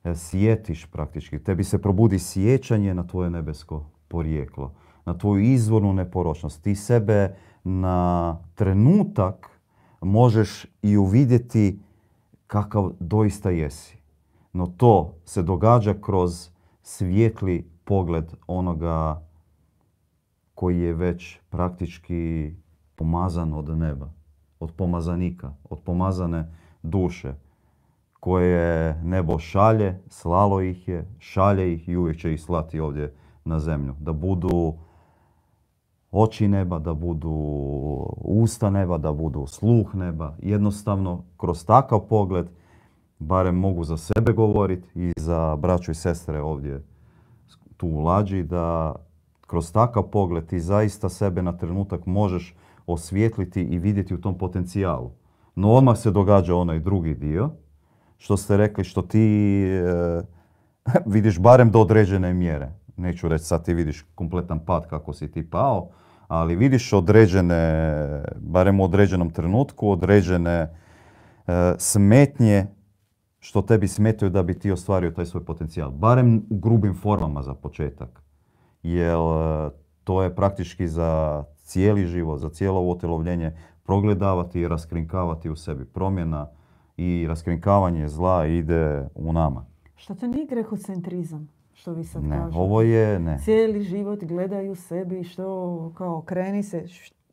[0.04, 4.72] e, sjetiš praktički, tebi se probudi sjećanje na tvoje nebesko porijeklo,
[5.04, 6.62] na tvoju izvornu neporočnost.
[6.62, 9.60] Ti sebe na trenutak
[10.00, 11.80] možeš i uvidjeti
[12.46, 13.96] kakav doista jesi.
[14.52, 16.55] No to se događa kroz
[16.86, 19.22] svijetli pogled onoga
[20.54, 22.54] koji je već praktički
[22.96, 24.10] pomazan od neba,
[24.60, 27.34] od pomazanika, od pomazane duše
[28.20, 33.60] koje nebo šalje, slalo ih je, šalje ih i uvijek će ih slati ovdje na
[33.60, 33.94] zemlju.
[34.00, 34.74] Da budu
[36.10, 37.32] oči neba, da budu
[38.18, 40.36] usta neba, da budu sluh neba.
[40.38, 42.46] Jednostavno, kroz takav pogled
[43.18, 46.82] barem mogu za sebe govoriti i za braću i sestre ovdje
[47.76, 48.94] tu u lađi, da
[49.46, 52.54] kroz takav pogled ti zaista sebe na trenutak možeš
[52.86, 55.10] osvijetliti i vidjeti u tom potencijalu.
[55.54, 57.50] No odmah se događa onaj drugi dio,
[58.18, 60.22] što ste rekli, što ti e,
[61.14, 62.72] vidiš barem do određene mjere.
[62.96, 65.88] Neću reći sad ti vidiš kompletan pad kako si ti pao,
[66.28, 72.66] ali vidiš određene, barem u određenom trenutku, određene e, smetnje
[73.46, 75.90] što tebi smetaju da bi ti ostvario taj svoj potencijal.
[75.90, 78.22] Barem u grubim formama za početak.
[78.82, 79.70] Jer e,
[80.04, 82.98] to je praktički za cijeli život, za cijelo ovo
[83.84, 85.84] progledavati i raskrinkavati u sebi.
[85.84, 86.48] Promjena
[86.96, 89.64] i raskrinkavanje zla ide u nama.
[89.96, 91.48] Što to nije grehocentrizam?
[91.72, 93.38] Što vi sad ne, ovo je ne.
[93.44, 96.86] Cijeli život gledaju sebi što kao kreni se,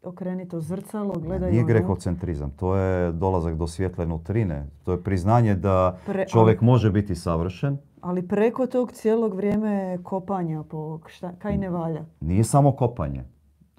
[0.03, 1.51] okreni to zrcalo, gledaju...
[1.51, 4.67] Nije grehocentrizam, to je dolazak do svjetle nutrine.
[4.83, 5.97] To je priznanje da
[6.31, 7.77] čovjek može biti savršen.
[8.01, 12.05] Ali preko tog cijelog vrijeme kopanja, po šta, kaj ne valja?
[12.19, 13.23] Nije samo kopanje.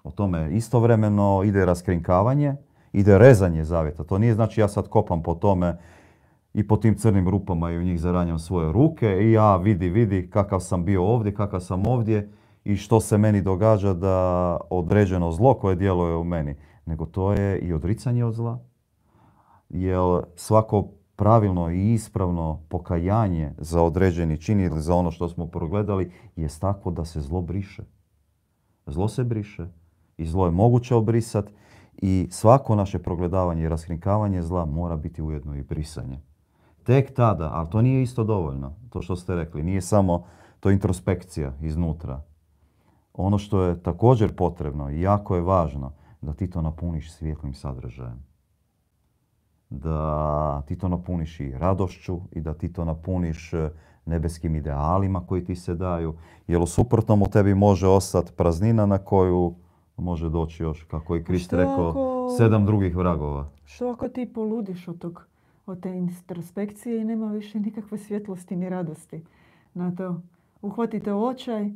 [0.05, 2.57] O tome istovremeno ide raskrinkavanje,
[2.93, 4.05] ide rezanje zavjeta.
[4.05, 5.79] To nije znači ja sad kopam po tome
[6.55, 10.31] i po tim crnim rupama i u njih zaranjam svoje ruke i ja vidi, vidi
[10.31, 12.31] kakav sam bio ovdje, kakav sam ovdje
[12.65, 17.59] i što se meni događa da određeno zlo koje djeluje u meni, nego to je
[17.59, 18.59] i odricanje od zla.
[19.69, 26.13] Jer svako pravilno i ispravno pokajanje za određeni čin ili za ono što smo progledali
[26.37, 27.83] je tako da se zlo briše.
[28.87, 29.67] Zlo se briše
[30.17, 31.53] i zlo je moguće obrisati
[31.97, 36.21] i svako naše progledavanje i raskrinkavanje zla mora biti ujedno i brisanje.
[36.83, 40.25] Tek tada, ali to nije isto dovoljno, to što ste rekli, nije samo
[40.61, 42.23] to introspekcija iznutra,
[43.15, 48.25] ono što je također potrebno i jako je važno, da ti to napuniš svjetlim sadržajem.
[49.71, 53.71] Da ti to napuniš i radošću i da ti to napuniš e,
[54.07, 56.15] nebeskim idealima koji ti se daju.
[56.47, 59.55] Jer u suprotnom u tebi može ostati praznina na koju
[59.97, 63.51] može doći još, kako je Krist rekao, sedam drugih vragova.
[63.65, 65.27] Što ako ti poludiš od, tog,
[65.67, 69.25] od te introspekcije i nema više nikakve svjetlosti ni radosti
[69.75, 70.21] na to?
[70.63, 71.71] Uhvatite očaj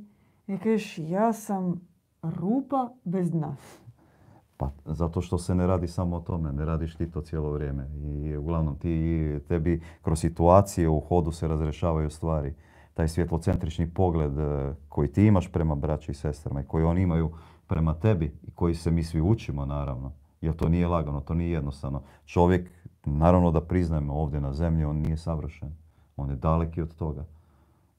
[0.48, 1.80] i kažeš, ja sam
[2.22, 3.56] rupa bez dna.
[4.56, 7.90] Pa, zato što se ne radi samo o tome, ne radiš ti to cijelo vrijeme.
[7.94, 12.54] I uglavnom ti, tebi kroz situacije u hodu se razrešavaju stvari.
[12.94, 17.30] Taj svjetlocentrični pogled e, koji ti imaš prema braći i sestrama i koji oni imaju
[17.66, 20.12] prema tebi i koji se mi svi učimo naravno.
[20.40, 22.02] Jer to nije lagano, to nije jednostavno.
[22.24, 22.70] Čovjek,
[23.04, 25.72] naravno da priznajemo ovdje na zemlji, on nije savršen.
[26.16, 27.24] On je daleki od toga.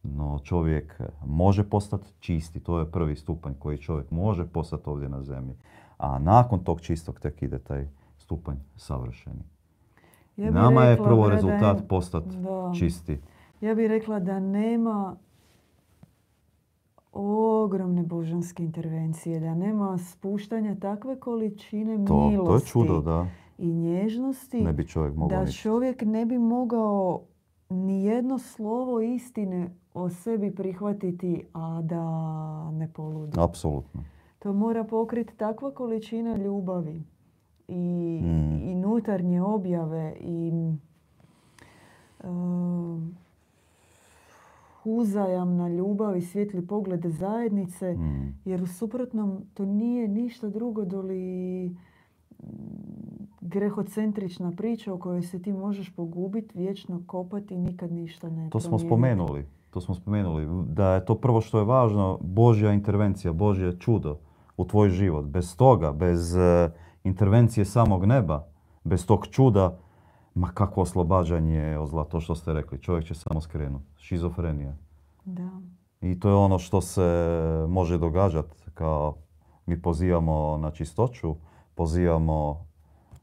[0.03, 5.23] No čovjek može postati čisti, to je prvi stupanj koji čovjek može postati ovdje na
[5.23, 5.55] zemlji.
[5.97, 9.43] A nakon tog čistog tek ide taj stupanj savršeni.
[10.37, 12.71] Ja Nama je prvo rezultat postati da.
[12.79, 13.19] čisti.
[13.61, 15.15] Ja bih rekla da nema
[17.13, 23.27] ogromne božanske intervencije, da nema spuštanja takve količine To, to je milosti čudo, da.
[23.57, 25.61] i nježnosti Ne bi čovjek mogao da ništa.
[25.61, 27.21] čovjek ne bi mogao
[27.69, 32.03] ni jedno slovo istine o sebi prihvatiti, a da
[32.71, 33.37] ne poludi.
[33.37, 34.03] Apsolutno.
[34.39, 37.03] To mora pokriti takva količina ljubavi
[37.67, 38.61] i, Mm.
[38.61, 40.51] i nutarnje objave i
[42.23, 43.15] um,
[44.85, 48.33] uzajamna ljubav i svjetli pogled zajednice, Mm.
[48.45, 51.69] jer u suprotnom to nije ništa drugo doli
[52.39, 52.45] mm,
[53.41, 58.59] grehocentrična priča u kojoj se ti možeš pogubiti, vječno kopati i nikad ništa ne To
[58.59, 59.45] smo spomenuli.
[59.69, 60.47] To smo spomenuli.
[60.67, 64.17] Da je to prvo što je važno, Božja intervencija, Božje čudo
[64.57, 65.25] u tvoj život.
[65.25, 66.71] Bez toga, bez e,
[67.03, 68.47] intervencije samog neba,
[68.83, 69.77] bez tog čuda,
[70.35, 72.81] ma kakvo oslobađanje od zla, to što ste rekli.
[72.81, 73.85] Čovjek će samo skrenuti.
[73.97, 74.75] Šizofrenija.
[75.25, 75.49] Da.
[76.01, 77.29] I to je ono što se
[77.69, 79.15] može događati kao
[79.65, 81.35] mi pozivamo na čistoću,
[81.75, 82.65] pozivamo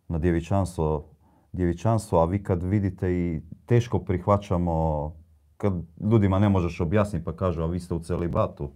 [0.08, 1.04] na djevičanstvo,
[1.52, 5.12] djevičanstvo, a vi kad vidite i teško prihvaćamo,
[5.56, 8.70] kad ljudima ne možeš objasniti pa kažu a vi ste u celibatu.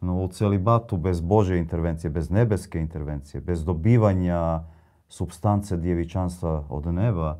[0.00, 4.64] No u celibatu bez Božje intervencije, bez nebeske intervencije, bez dobivanja
[5.08, 7.38] substance djevičanstva od neba,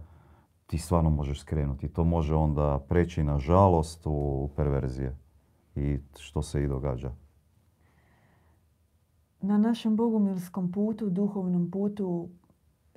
[0.66, 1.88] ti stvarno možeš skrenuti.
[1.88, 5.16] To može onda preći na žalost u perverzije.
[5.74, 7.12] I što se i događa.
[9.40, 12.28] Na našem bogumilskom putu, duhovnom putu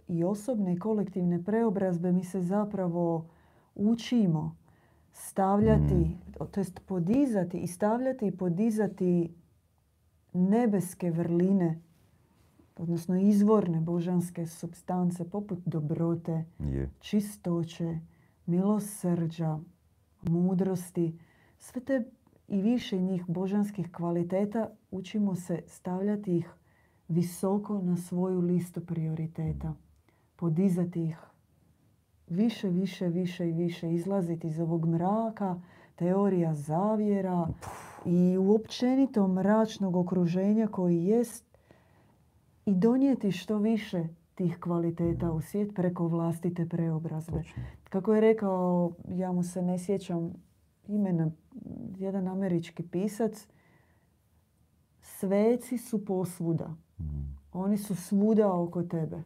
[0.07, 3.25] i osobne i kolektivne preobrazbe mi se zapravo
[3.75, 4.55] učimo
[5.13, 6.17] stavljati,
[6.51, 9.33] to jest podizati i stavljati i podizati
[10.33, 11.81] nebeske vrline,
[12.77, 16.89] odnosno izvorne božanske substance poput dobrote, Je.
[16.99, 17.99] čistoće,
[18.45, 19.59] milosrđa,
[20.21, 21.19] mudrosti,
[21.59, 22.03] sve te
[22.47, 26.49] i više njih božanskih kvaliteta učimo se stavljati ih
[27.07, 29.73] visoko na svoju listu prioriteta.
[30.35, 31.30] Podizati ih
[32.31, 33.93] više, više, više i više.
[33.93, 35.61] Izlaziti iz ovog mraka,
[35.95, 37.47] teorija zavjera
[38.05, 41.45] i uopćenito mračnog okruženja koji jest
[42.65, 47.37] i donijeti što više tih kvaliteta u svijet preko vlastite preobrazbe.
[47.37, 47.63] Točno.
[47.89, 50.33] Kako je rekao, ja mu se ne sjećam
[50.87, 51.31] imena,
[51.97, 53.47] jedan američki pisac,
[55.01, 56.75] sveci su posvuda.
[56.99, 57.03] Mm.
[57.53, 59.23] Oni su svuda oko tebe.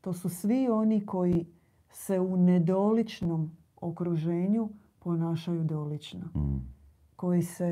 [0.00, 1.46] To su svi oni koji
[1.90, 3.50] se u nedoličnom
[3.80, 6.26] okruženju ponašaju dolično.
[6.36, 6.72] Mm.
[7.16, 7.70] Koji se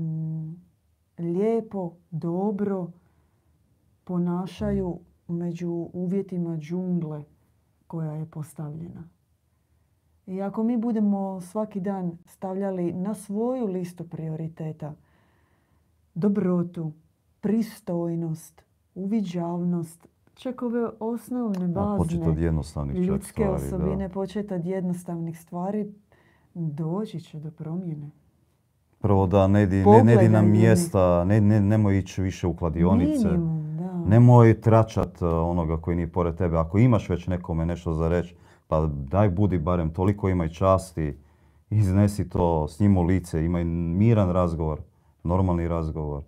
[0.00, 0.56] mm,
[1.18, 2.90] lijepo, dobro
[4.04, 4.98] ponašaju
[5.28, 7.24] među uvjetima džungle
[7.86, 9.08] koja je postavljena.
[10.26, 14.94] I ako mi budemo svaki dan stavljali na svoju listu prioriteta
[16.14, 16.92] dobrotu,
[17.40, 18.62] pristojnost,
[18.94, 24.14] uviđavnost, čak ove osnovne počet od bazne jednostavnih ljudske stvari, osobine, Da.
[24.14, 25.92] počet od jednostavnih stvari,
[26.54, 28.10] doći će do promjene.
[29.00, 32.56] Prvo da ne di, ne, ne di na mjesta, ne, ne, nemoj ići više u
[32.56, 33.28] kladionice.
[33.28, 34.08] Minimum, da.
[34.08, 36.56] Nemoj tračat uh, onoga koji nije pored tebe.
[36.56, 38.34] Ako imaš već nekome nešto za reći,
[38.68, 41.16] pa daj budi barem toliko imaj časti,
[41.70, 44.80] iznesi to s njim u lice, imaj miran razgovor,
[45.24, 46.22] normalni razgovor.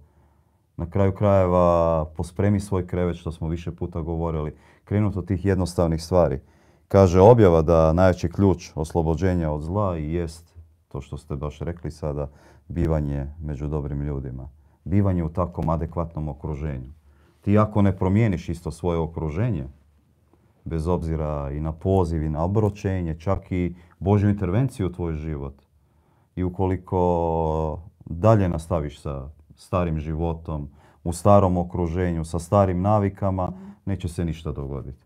[0.76, 4.54] Na kraju krajeva pospremi svoj krevet što smo više puta govorili.
[4.84, 6.40] Krenut od tih jednostavnih stvari.
[6.88, 10.56] Kaže objava da najveći ključ oslobođenja od zla i jest
[10.88, 12.30] to što ste baš rekli sada,
[12.68, 14.48] bivanje među dobrim ljudima.
[14.84, 16.92] Bivanje u takvom adekvatnom okruženju.
[17.40, 19.64] Ti ako ne promijeniš isto svoje okruženje,
[20.64, 25.54] bez obzira i na poziv i na obročenje, čak i Božju intervenciju u tvoj život.
[26.36, 30.68] I ukoliko dalje nastaviš sa starim životom,
[31.04, 33.52] u starom okruženju, sa starim navikama,
[33.84, 35.04] neće se ništa dogoditi.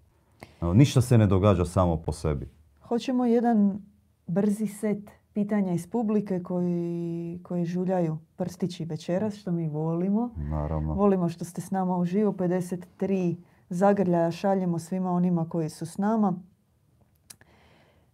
[0.74, 2.48] Ništa se ne događa samo po sebi.
[2.82, 3.82] Hoćemo jedan
[4.26, 10.30] brzi set pitanja iz publike koji, koji žuljaju prstići večeras, što mi volimo.
[10.36, 10.94] Naravno.
[10.94, 12.32] Volimo što ste s nama uživo.
[12.32, 13.36] 53
[13.68, 16.34] zagrljaja šaljemo svima onima koji su s nama.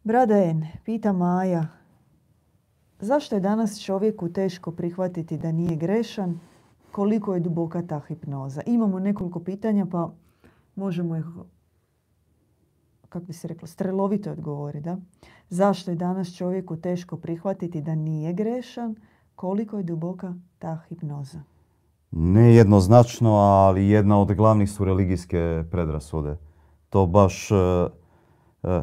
[0.05, 1.67] Braden, pita Maja,
[3.01, 6.41] zašto je danas čovjeku teško prihvatiti da nije grešan?
[6.93, 8.63] Koliko je duboka ta hipnoza?
[8.67, 10.11] Imamo nekoliko pitanja pa
[10.75, 11.25] možemo ih,
[13.09, 14.81] kako bi se reklo, strelovito odgovori.
[14.81, 14.97] Da?
[15.49, 18.97] Zašto je danas čovjeku teško prihvatiti da nije grešan?
[19.35, 21.41] Koliko je duboka ta hipnoza?
[22.11, 26.37] Ne jednoznačno, ali jedna od glavnih su religijske predrasude.
[26.91, 27.55] to baš, e,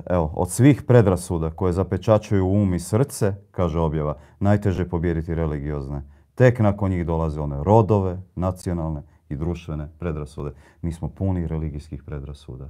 [0.09, 6.03] evo, od svih predrasuda koje zapečačuju um i srce, kaže objava, najteže pobijediti religiozne.
[6.35, 10.51] Tek nakon njih dolaze one rodove, nacionalne i društvene predrasude.
[10.81, 12.69] Mi smo puni religijskih predrasuda.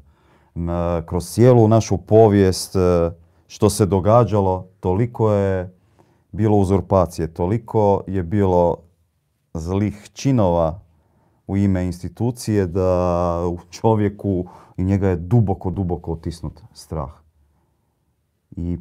[1.06, 3.12] Kroz cijelu našu povijest e,
[3.48, 5.74] što se događalo, toliko je
[6.32, 8.78] bilo uzurpacije, toliko je bilo
[9.54, 10.80] zlih činova
[11.48, 14.46] u ime institucije da u čovjeku
[14.78, 17.12] i njega je duboko, duboko otisnut strah.
[18.52, 18.78] I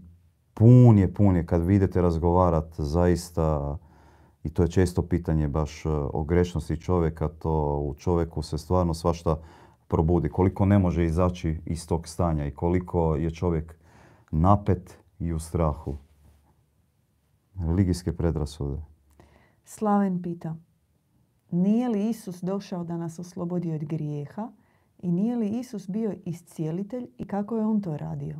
[0.54, 3.78] pun je, pun je kad vidite razgovarat zaista
[4.44, 8.94] i to je često pitanje baš e, o grešnosti čovjeka, to u čovjeku se stvarno
[8.94, 9.36] svašta
[9.88, 10.28] probudi.
[10.28, 13.74] Koliko ne može izaći iz tog stanja i koliko je čovjek
[14.30, 15.96] napet i u strahu.
[17.54, 18.82] Religijske predrasude.
[19.64, 20.56] Slaven pita,
[21.52, 24.48] nije li Isus došao da nas oslobodi od grijeha
[24.98, 28.36] i nije li Isus bio iscijelitelj i kako je on to radio?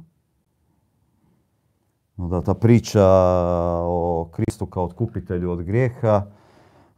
[2.16, 3.04] No da, ta priča
[3.82, 6.26] o Kristu kao otkupitelju od grijeha,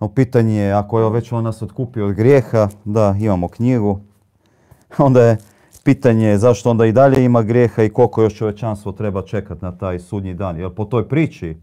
[0.00, 4.00] no pitanje je, ako je već on nas otkupio od grijeha, da, imamo knjigu,
[4.98, 5.38] onda je
[5.84, 9.98] pitanje zašto onda i dalje ima grijeha i koliko još čovečanstvo treba čekati na taj
[9.98, 10.58] sudnji dan.
[10.58, 11.56] Jer po toj priči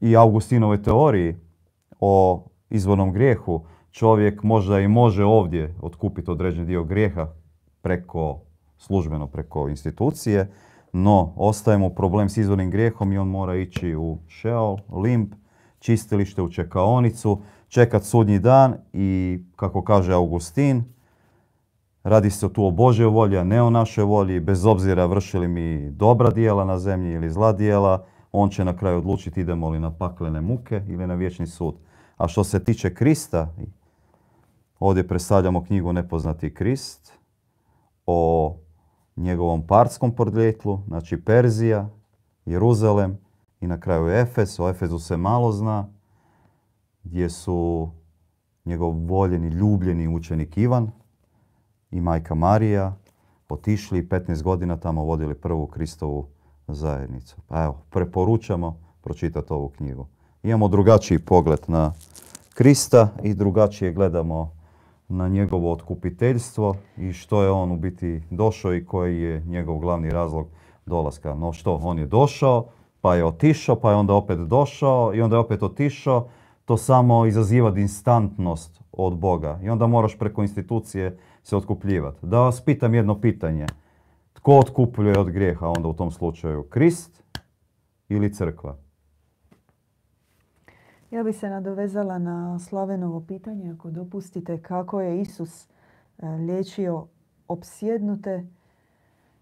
[0.00, 1.36] i Augustinovoj teoriji
[2.00, 7.28] o izvornom grijehu, čovjek možda i može ovdje otkupiti određen dio grijeha
[7.82, 8.40] preko
[8.78, 10.50] službeno preko institucije,
[10.92, 15.32] no ostaje mu problem s izvornim grijehom i on mora ići u šeol, limb,
[15.78, 20.84] čistilište, u čekaonicu, čekat sudnji dan i, kako kaže Augustin,
[22.02, 25.90] radi se tu o Božoj volji, a ne o našoj volji, bez obzira vršili mi
[25.90, 29.90] dobra dijela na zemlji ili zla dijela, on će na kraju odlučiti idemo li na
[29.90, 31.74] paklene muke ili na vječni sud.
[32.16, 33.54] A što se tiče Krista,
[34.78, 37.12] ovdje predstavljamo knjigu Nepoznati Krist
[38.06, 38.56] o
[39.16, 41.88] njegovom parskom podrijetlu, znači Perzija,
[42.46, 43.18] Jeruzalem
[43.60, 44.60] i na kraju Efes.
[44.60, 45.88] O Efezu se malo zna,
[47.04, 47.90] gdje su
[48.64, 50.90] njegov voljeni, ljubljeni učenik Ivan
[51.90, 52.96] i majka Marija
[53.48, 56.28] otišli i 15 godina tamo vodili prvu Kristovu
[56.68, 57.36] zajednicu.
[57.46, 60.06] Pa evo, preporučamo pročitati ovu knjigu.
[60.46, 61.92] Imamo drugačiji pogled na
[62.54, 64.52] Krista i drugačije gledamo
[65.08, 70.10] na njegovo otkupiteljstvo i što je on u biti došao i koji je njegov glavni
[70.10, 70.46] razlog
[70.86, 71.34] dolaska.
[71.34, 72.66] No što, on je došao,
[73.00, 76.28] pa je otišao, pa je onda opet došao i onda je opet otišao.
[76.64, 82.26] To samo izaziva instantnost od Boga i onda moraš preko institucije se otkupljivati.
[82.26, 83.66] Da vas pitam jedno pitanje.
[84.32, 86.62] Tko otkupljuje od grijeha onda u tom slučaju?
[86.62, 87.22] Krist
[88.08, 88.85] ili crkva?
[91.10, 95.68] Ja bi se nadovezala na Slavenovo pitanje, ako dopustite, kako je Isus
[96.18, 97.06] e, liječio
[97.48, 98.46] opsjednute,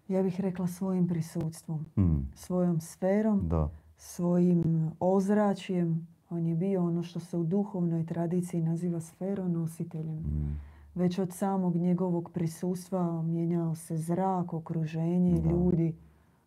[0.09, 2.31] ja bih rekla svojim prisutstvom, mm.
[2.35, 3.71] svojom sferom, da.
[3.97, 6.07] svojim ozračjem.
[6.31, 10.17] On je bio ono što se u duhovnoj tradiciji naziva sferonositeljem.
[10.17, 10.61] Mm.
[10.95, 15.95] Već od samog njegovog prisustva mijenjao se zrak, okruženje, ljudi.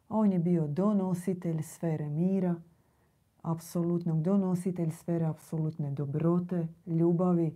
[0.10, 2.56] On je bio donositelj sfere mira,
[3.52, 7.56] apsolutnog donositelj sfere apsolutne dobrote, ljubavi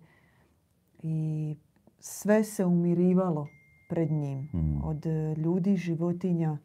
[1.03, 1.55] i
[1.99, 3.47] sve se umirivalo
[3.89, 4.49] pred njim.
[4.53, 4.83] Mm.
[4.83, 5.05] Od
[5.37, 6.57] ljudi, životinja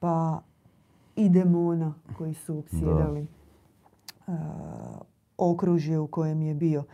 [0.00, 0.42] pa
[1.16, 3.26] i demona koji su upsjedali
[4.26, 4.34] uh,
[5.38, 6.84] okružje u kojem je bio.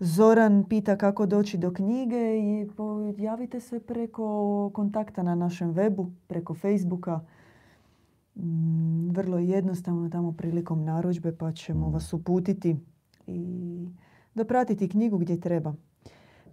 [0.00, 2.68] Zoran pita kako doći do knjige i
[3.18, 7.20] javite se preko kontakta na našem webu, preko Facebooka.
[8.34, 11.92] Mm, vrlo jednostavno tamo prilikom narudžbe pa ćemo mm.
[11.92, 12.76] vas uputiti
[13.26, 13.88] i
[14.34, 15.74] dopratiti knjigu gdje treba.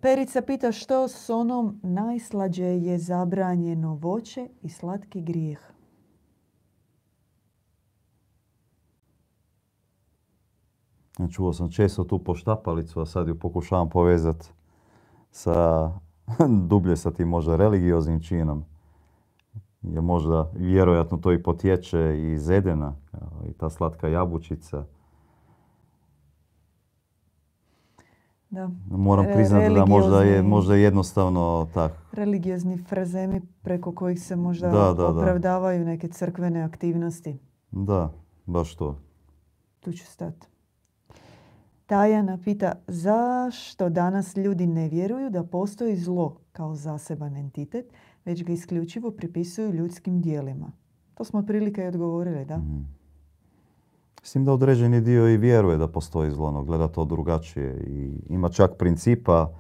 [0.02, 5.60] Perica pita što s onom najslađe je zabranjeno voće i slatki grijeh.
[11.32, 14.50] Čuo sam često tu poštapalicu, a sad ju pokušavam povezati
[15.32, 15.92] sa
[16.70, 18.66] dublje sa tim možda religioznim činom
[19.82, 22.96] je možda vjerojatno to i potječe iz Edena
[23.50, 24.86] i ta slatka jabučica.
[28.50, 28.70] Da.
[28.90, 31.92] Moram priznati da možda je možda jednostavno tak.
[32.12, 37.40] Religiozni frazemi preko kojih se možda da, da, opravdavaju neke crkvene aktivnosti.
[37.72, 38.12] Da,
[38.46, 39.00] baš to.
[39.80, 40.48] Tu ću stati.
[41.86, 47.94] Tajana pita zašto danas ljudi ne vjeruju da postoji zlo kao zaseban entitet
[48.26, 50.72] već ga isključivo pripisuju ljudskim dijelima.
[51.14, 52.58] To smo otprilike i odgovorili, da?
[52.58, 53.00] Mm.
[54.22, 58.50] Mislim da određeni dio i vjeruje da postoji zlo, no gleda to drugačije i ima
[58.50, 59.52] čak principa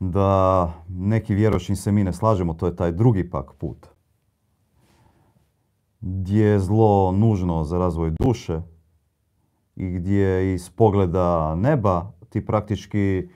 [0.00, 3.86] da neki vjeročni se mi ne slažemo, to je taj drugi pak put.
[6.00, 8.60] Gdje je zlo nužno za razvoj duše
[9.76, 13.26] i gdje iz pogleda neba ti praktički e,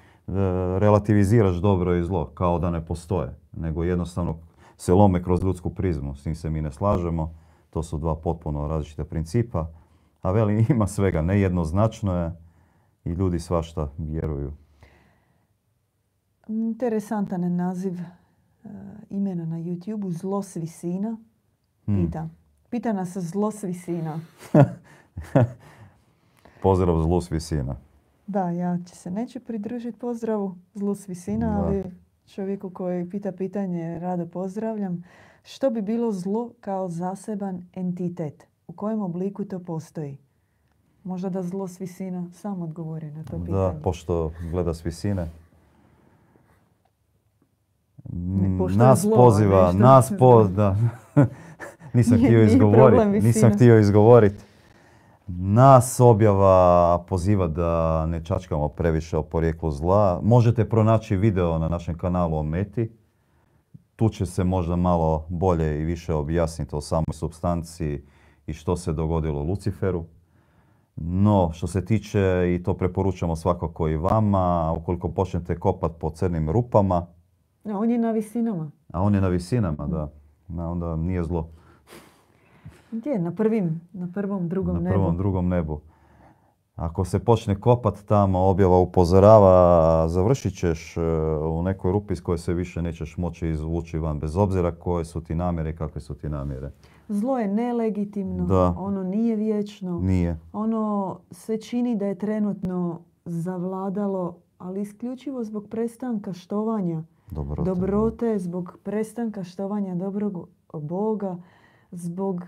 [0.79, 4.37] relativiziraš dobro i zlo, kao da ne postoje, nego jednostavno
[4.77, 7.35] se lome kroz ljudsku prizmu, s tim se mi ne slažemo.
[7.71, 9.71] To su dva potpuno različita principa.
[10.23, 12.33] A veli, ima svega, nejednoznačno je
[13.05, 14.53] i ljudi svašta vjeruju.
[16.49, 18.71] Interesantan naziv uh,
[19.11, 21.17] imena na YouTube-u, Zlo s visina.
[21.87, 22.07] Hmm.
[22.07, 22.29] Pita.
[22.71, 24.21] Pita nas zlo s visina.
[26.63, 27.77] Pozdrav zlo s visina.
[28.27, 31.85] Da, ja će se neću pridružiti pozdravu zlo s visina, ali
[32.29, 35.05] čovjeku koji pita pitanje rado pozdravljam.
[35.45, 38.47] Što bi bilo zlo kao zaseban entitet?
[38.67, 40.19] U kojem obliku to postoji?
[41.05, 43.59] Možda da zlo s visina sam odgovori na to pitanje.
[43.59, 45.29] Da, pošto gleda s visine.
[48.77, 50.77] nas poziva, nas po, da.
[51.95, 53.27] nisam htio izgovoriti.
[53.27, 54.48] Nisam htio izgovoriti.
[55.31, 60.21] Nas objava poziva da ne čačkamo previše o porijeklu zla.
[60.23, 62.91] Možete pronaći video na našem kanalu o Meti.
[63.97, 68.05] Tu će se možda malo bolje i više objasniti o samoj substanciji
[68.47, 70.05] i što se dogodilo Luciferu.
[70.97, 76.51] No, što se tiče, i to preporučamo svakako i vama, ukoliko počnete kopat po crnim
[76.51, 77.07] rupama.
[77.65, 78.71] A on je na visinama.
[78.93, 80.11] A on je na visinama, da.
[80.49, 81.49] onda nije zlo.
[82.93, 83.19] Gdje?
[83.19, 84.85] Na prvim, na prvom, drugom nebu.
[84.85, 85.81] Na prvom, drugom nebu.
[86.79, 91.01] Ako se počne kopat tamo, objava upozorava, završit ćeš e,
[91.51, 95.21] u nekoj rupi iz koje se više nećeš moći izvući van, bez obzira koje su
[95.21, 96.71] ti namjere i kakve su ti namjere.
[97.09, 98.75] Zlo je nelegitimno, da.
[98.79, 99.99] ono nije vječno.
[100.01, 100.39] Nije.
[100.53, 108.79] Ono se čini da je trenutno zavladalo, ali isključivo zbog prestanka štovanja dobrote, dobrote zbog
[108.83, 111.37] prestanka štovanja dobrog Boga,
[111.91, 112.45] zbog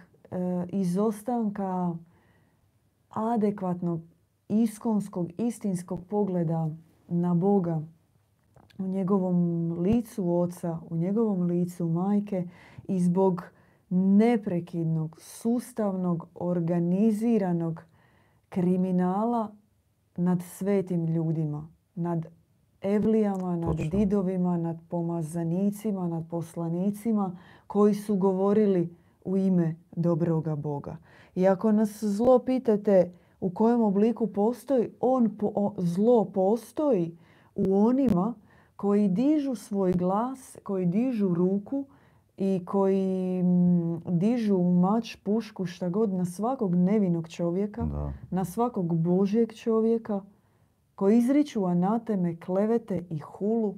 [0.69, 1.97] izostanka
[3.09, 4.01] adekvatnog
[4.49, 6.71] iskonskog, istinskog pogleda
[7.09, 7.83] na Boga
[8.79, 12.49] u njegovom licu oca, u njegovom licu majke
[12.89, 13.43] i zbog
[13.91, 17.83] neprekidnog, sustavnog, organiziranog
[18.49, 19.53] kriminala
[20.17, 22.27] nad svetim ljudima, nad
[22.83, 30.97] evlijama, nad didovima, nad pomazanicima, nad poslanicima koji su govorili u ime dobroga Boga.
[31.35, 35.31] I ako nas zlo pitate u kojem obliku postoji, on
[35.79, 37.19] zlo postoji
[37.55, 38.35] u onima
[38.77, 41.85] koji dižu svoj glas, koji dižu ruku
[42.37, 47.89] i koji mm, dižu mač, pušku, šta god na svakog nevinog čovjeka,
[48.31, 50.21] na svakog božjeg čovjeka,
[50.95, 53.75] koji izriču anateme, klevete i hulu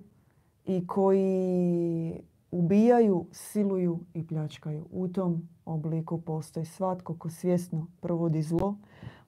[0.64, 2.22] i koji
[2.52, 4.86] ubijaju, siluju i pljačkaju.
[4.90, 8.78] U tom obliku postoji svatko ko svjesno provodi zlo,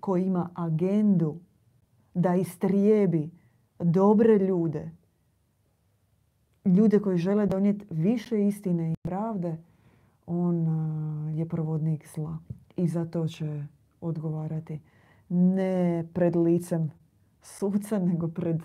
[0.00, 1.36] koji ima agendu
[2.14, 3.30] da istrijebi
[3.78, 4.90] dobre ljude,
[6.64, 9.56] ljude koji žele donijeti više istine i pravde,
[10.26, 10.66] on
[11.34, 12.38] je provodnik zla.
[12.76, 13.66] I za to će
[14.00, 14.80] odgovarati.
[15.28, 16.90] Ne pred licem
[17.42, 18.62] suca, nego pred,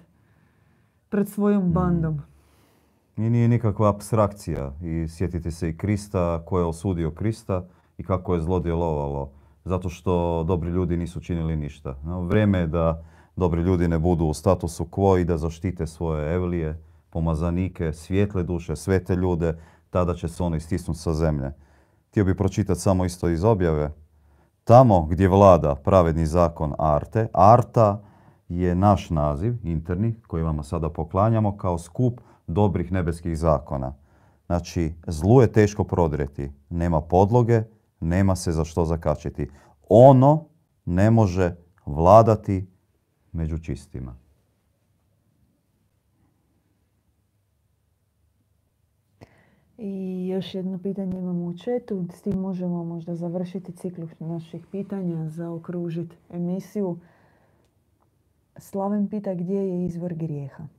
[1.09, 1.73] pred svojom mm.
[1.73, 2.21] bandom.
[3.19, 4.73] I nije nikakva abstrakcija.
[4.81, 7.65] I sjetite se i Krista, ko je osudio Krista
[7.97, 9.31] i kako je zlo djelovalo.
[9.65, 11.95] Zato što dobri ljudi nisu činili ništa.
[12.03, 13.03] No, vrijeme je da
[13.35, 18.75] dobri ljudi ne budu u statusu quo i da zaštite svoje evlije, pomazanike, svijetle duše,
[18.75, 19.57] svete ljude,
[19.89, 21.51] tada će se ono istisnuti sa zemlje.
[22.09, 23.93] Htio bi pročitati samo isto iz objave.
[24.63, 28.01] Tamo gdje vlada pravedni zakon Arte, Arta
[28.49, 33.93] je naš naziv, interni, koji vama sada poklanjamo kao skup dobrih nebeskih zakona.
[34.45, 36.51] Znači, zlu je teško prodreti.
[36.69, 37.63] Nema podloge,
[37.99, 39.49] nema se za što zakačiti.
[39.89, 40.45] Ono
[40.85, 42.67] ne može vladati
[43.31, 44.15] među čistima.
[49.77, 52.05] I još jedno pitanje imamo u četu.
[52.13, 56.97] S tim možemo možda završiti ciklus naših pitanja, za okružiti emisiju.
[58.57, 60.78] Slaven pita gdje je izvor grijeha.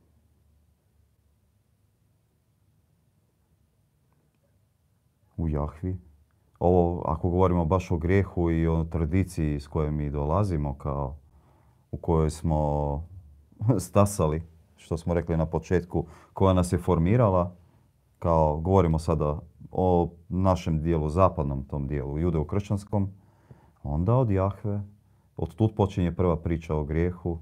[5.41, 5.97] U Jahvi.
[6.59, 11.15] Ovo, ako govorimo baš o grijehu i o tradiciji s kojoj mi dolazimo, kao
[11.91, 12.59] u kojoj smo
[13.87, 14.41] stasali,
[14.75, 17.55] što smo rekli na početku, koja nas je formirala,
[18.19, 19.39] kao govorimo sada
[19.71, 23.09] o našem dijelu, zapadnom tom dijelu, judeo-kršćanskom,
[23.83, 24.81] onda od Jahve,
[25.37, 27.39] od tu počinje prva priča o grijehu,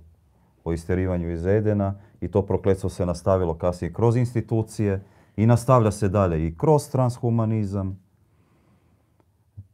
[0.63, 5.03] o isterivanju iz Edena i to prokletstvo se nastavilo kasnije kroz institucije
[5.39, 7.99] i nastavlja se dalje i kroz transhumanizam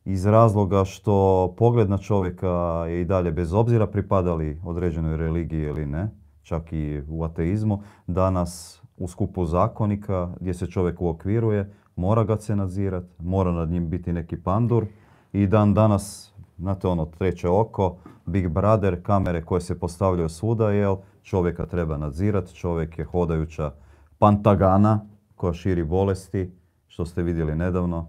[0.06, 2.50] iz razloga što pogled na čovjeka
[2.88, 6.10] je i dalje bez obzira pripadali određenoj religiji ili ne,
[6.42, 12.56] čak i u ateizmu, danas u skupu zakonika gdje se čovjek uokviruje, mora ga se
[12.56, 14.86] nadzirati, mora nad njim biti neki pandur
[15.34, 20.96] i dan danas, znate ono, treće oko, Big Brother, kamere koje se postavljaju svuda, jel,
[21.24, 23.72] čovjeka treba nadzirati, čovjek je hodajuća
[24.18, 26.52] pantagana koja širi bolesti,
[26.88, 28.08] što ste vidjeli nedavno,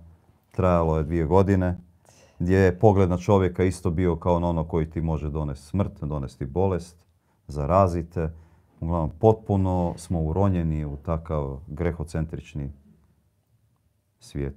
[0.50, 1.78] trajalo je dvije godine,
[2.38, 6.00] gdje je pogled na čovjeka isto bio kao na ono koji ti može donesti smrt,
[6.00, 6.96] donesti bolest,
[7.46, 8.32] zarazite.
[8.80, 12.72] Uglavnom, potpuno smo uronjeni u takav grehocentrični
[14.20, 14.56] svijet.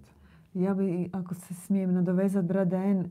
[0.54, 3.10] Ja bi, ako se smijem nadovezati, brada N,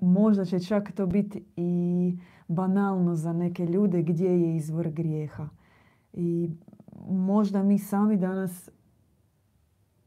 [0.00, 5.48] možda će čak to biti i banalno za neke ljude gdje je izvor grijeha.
[6.12, 6.50] I
[7.08, 8.70] možda mi sami danas,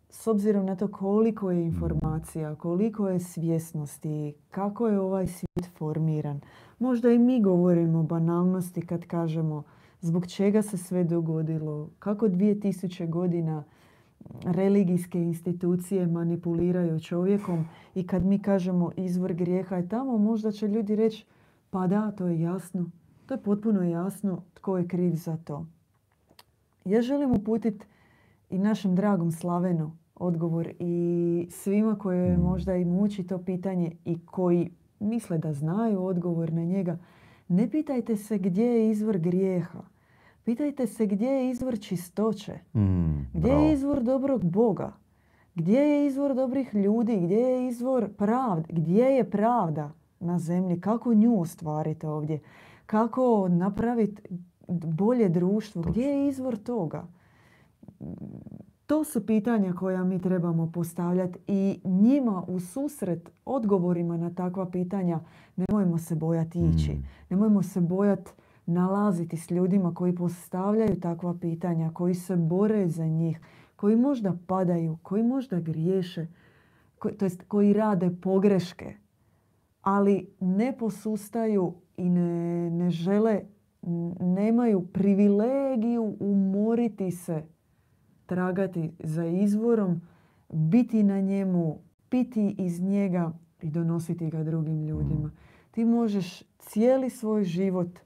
[0.09, 6.41] s obzirom na to koliko je informacija, koliko je svjesnosti, kako je ovaj svijet formiran,
[6.79, 9.63] možda i mi govorimo o banalnosti kad kažemo
[10.01, 13.63] zbog čega se sve dogodilo, kako 2000 godina
[14.43, 20.95] religijske institucije manipuliraju čovjekom i kad mi kažemo izvor grijeha je tamo, možda će ljudi
[20.95, 21.25] reći
[21.69, 22.85] pa da, to je jasno.
[23.25, 25.65] To je potpuno jasno tko je kriv za to.
[26.89, 27.85] Ja želim uputiti
[28.49, 30.95] i našem dragom Slavenu odgovor i
[31.51, 32.41] svima koje Mm.
[32.41, 36.97] možda i muči to pitanje i koji misle da znaju odgovor na njega.
[37.47, 39.79] Ne pitajte se gdje je izvor grijeha.
[40.43, 42.53] Pitajte se gdje je izvor čistoće.
[42.73, 43.61] Mm, Gdje bravo.
[43.61, 44.93] je izvor dobrog Boga?
[45.55, 47.17] Gdje je izvor dobrih ljudi?
[47.17, 48.67] Gdje je izvor pravde?
[48.69, 50.81] Gdje je pravda na zemlji?
[50.81, 52.39] Kako nju ostvariti ovdje?
[52.85, 54.21] Kako napraviti
[54.69, 55.81] bolje društvo?
[55.81, 57.07] Gdje je izvor toga?
[58.85, 65.19] To su pitanja koja mi trebamo postavljati i njima u susret odgovorima na takva pitanja
[65.55, 66.91] nemojmo se bojati ići.
[66.91, 67.03] Mm.
[67.29, 68.31] Nemojmo se bojati
[68.65, 73.39] nalaziti s ljudima koji postavljaju takva pitanja, koji se bore za njih,
[73.75, 76.27] koji možda padaju, koji možda griješe,
[76.99, 78.93] koji, to jest koji rade pogreške,
[79.81, 83.41] ali ne posustaju i ne, ne žele,
[84.19, 87.43] nemaju privilegiju umoriti se,
[88.25, 90.01] tragati za izvorom,
[90.49, 91.77] biti na njemu,
[92.09, 95.31] piti iz njega i donositi ga drugim ljudima.
[95.71, 97.99] Ti možeš cijeli svoj život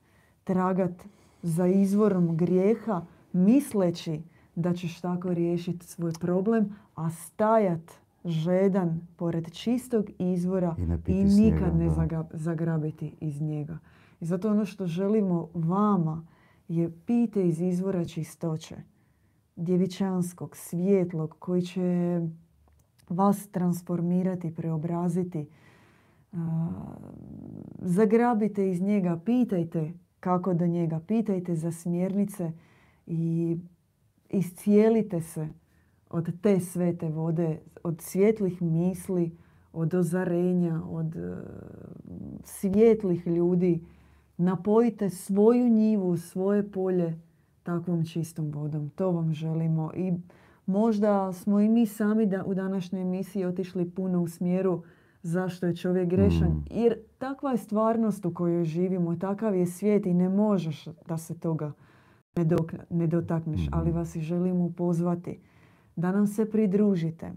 [0.44, 1.04] tragat
[1.42, 4.22] za izvorom grijeha misleći
[4.56, 7.92] da ćeš tako riješiti svoj problem, a stajat
[8.26, 10.76] žedan pored čistog izvora
[11.08, 13.78] I i nikad njega, ne zaga- zagrabiti iz njega.
[14.24, 16.28] I zato ono što želimo vama
[16.68, 18.76] je pite iz izvora čistoće,
[19.56, 22.20] djevičanskog, svjetlog, koji će
[23.10, 25.48] vas transformirati, preobraziti.
[27.80, 32.52] Zagrabite iz njega, pitajte kako do njega, pitajte za smjernice
[33.08, 33.58] i
[34.30, 35.50] iscijelite se
[36.10, 39.38] od te svete vode, od svjetlih misli,
[39.74, 41.36] od ozarenja, od e,
[42.44, 43.93] svjetlih ljudi.
[44.38, 47.20] Napojite svoju njivu, svoje polje
[47.64, 48.90] takvom čistom vodom.
[48.90, 49.92] To vam želimo.
[49.96, 50.14] I
[50.66, 54.84] možda smo i mi sami da u današnjoj emisiji otišli puno u smjeru
[55.22, 56.48] zašto je čovjek grešan.
[56.48, 56.64] Mm.
[56.72, 61.40] Jer takva je stvarnost u kojoj živimo, takav je svijet i ne možeš da se
[61.40, 61.72] toga
[62.36, 63.62] ne, dok- ne dotakneš.
[63.62, 63.70] Mhm.
[63.72, 65.40] Ali vas i želimo pozvati
[65.96, 67.32] da nam se pridružite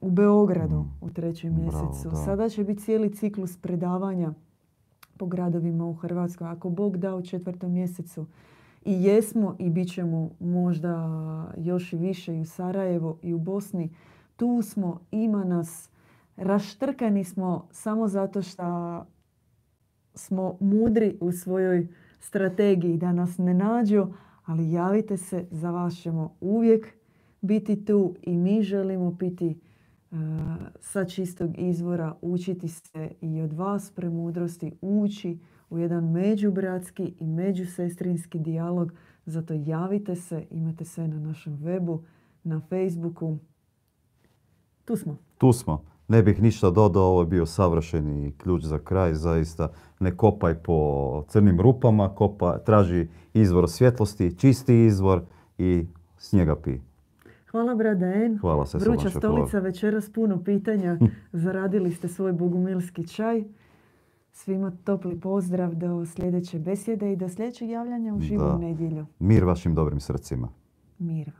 [0.00, 0.88] u Beogradu Mm.
[1.00, 2.08] u trećem Bravo, mjesecu.
[2.10, 2.16] da.
[2.16, 4.32] Sada će biti cijeli ciklus predavanja
[5.18, 6.48] po gradovima u Hrvatskoj.
[6.48, 8.26] Ako Bog da u četvrtom mjesecu
[8.84, 11.08] i jesmo i bit ćemo možda
[11.56, 13.90] još i više i u Sarajevo i u Bosni.
[14.36, 15.90] Tu smo, ima nas,
[16.36, 19.04] raštrkani smo samo zato što
[20.14, 21.88] smo mudri u svojoj
[22.20, 24.06] strategiji da nas ne nađu,
[24.44, 26.94] ali javite se, za vas ćemo uvijek
[27.40, 29.54] biti tu i mi želimo piti e,
[30.80, 35.38] sa čistog izvora, učiti se i od vas premudrosti, ući
[35.70, 38.92] u jedan međubratski i međusestrinski dijalog.
[39.26, 42.00] Zato javite se, imate sve na našem webu,
[42.44, 43.38] na Facebooku.
[44.84, 45.16] Tu smo.
[45.38, 45.84] Tu smo.
[46.08, 49.68] Ne bih ništa dodao, ovo je bio savršeni ključ za kraj, zaista
[50.00, 55.22] ne kopaj po crnim rupama, kopa, traži izvor svjetlosti, čisti izvor
[55.58, 55.86] i
[56.18, 56.78] s njega pi.
[57.50, 58.38] Hvala brada En.
[58.38, 60.98] Hvala se Vruća stolica, večeras puno pitanja.
[61.32, 63.44] Zaradili ste svoj bogumilski čaj.
[64.32, 69.06] Svima topli pozdrav do sljedeće besjede i do sljedećeg javljanja u živu nedjelju.
[69.18, 70.48] Mir vašim dobrim srcima.
[70.98, 71.32] Mir.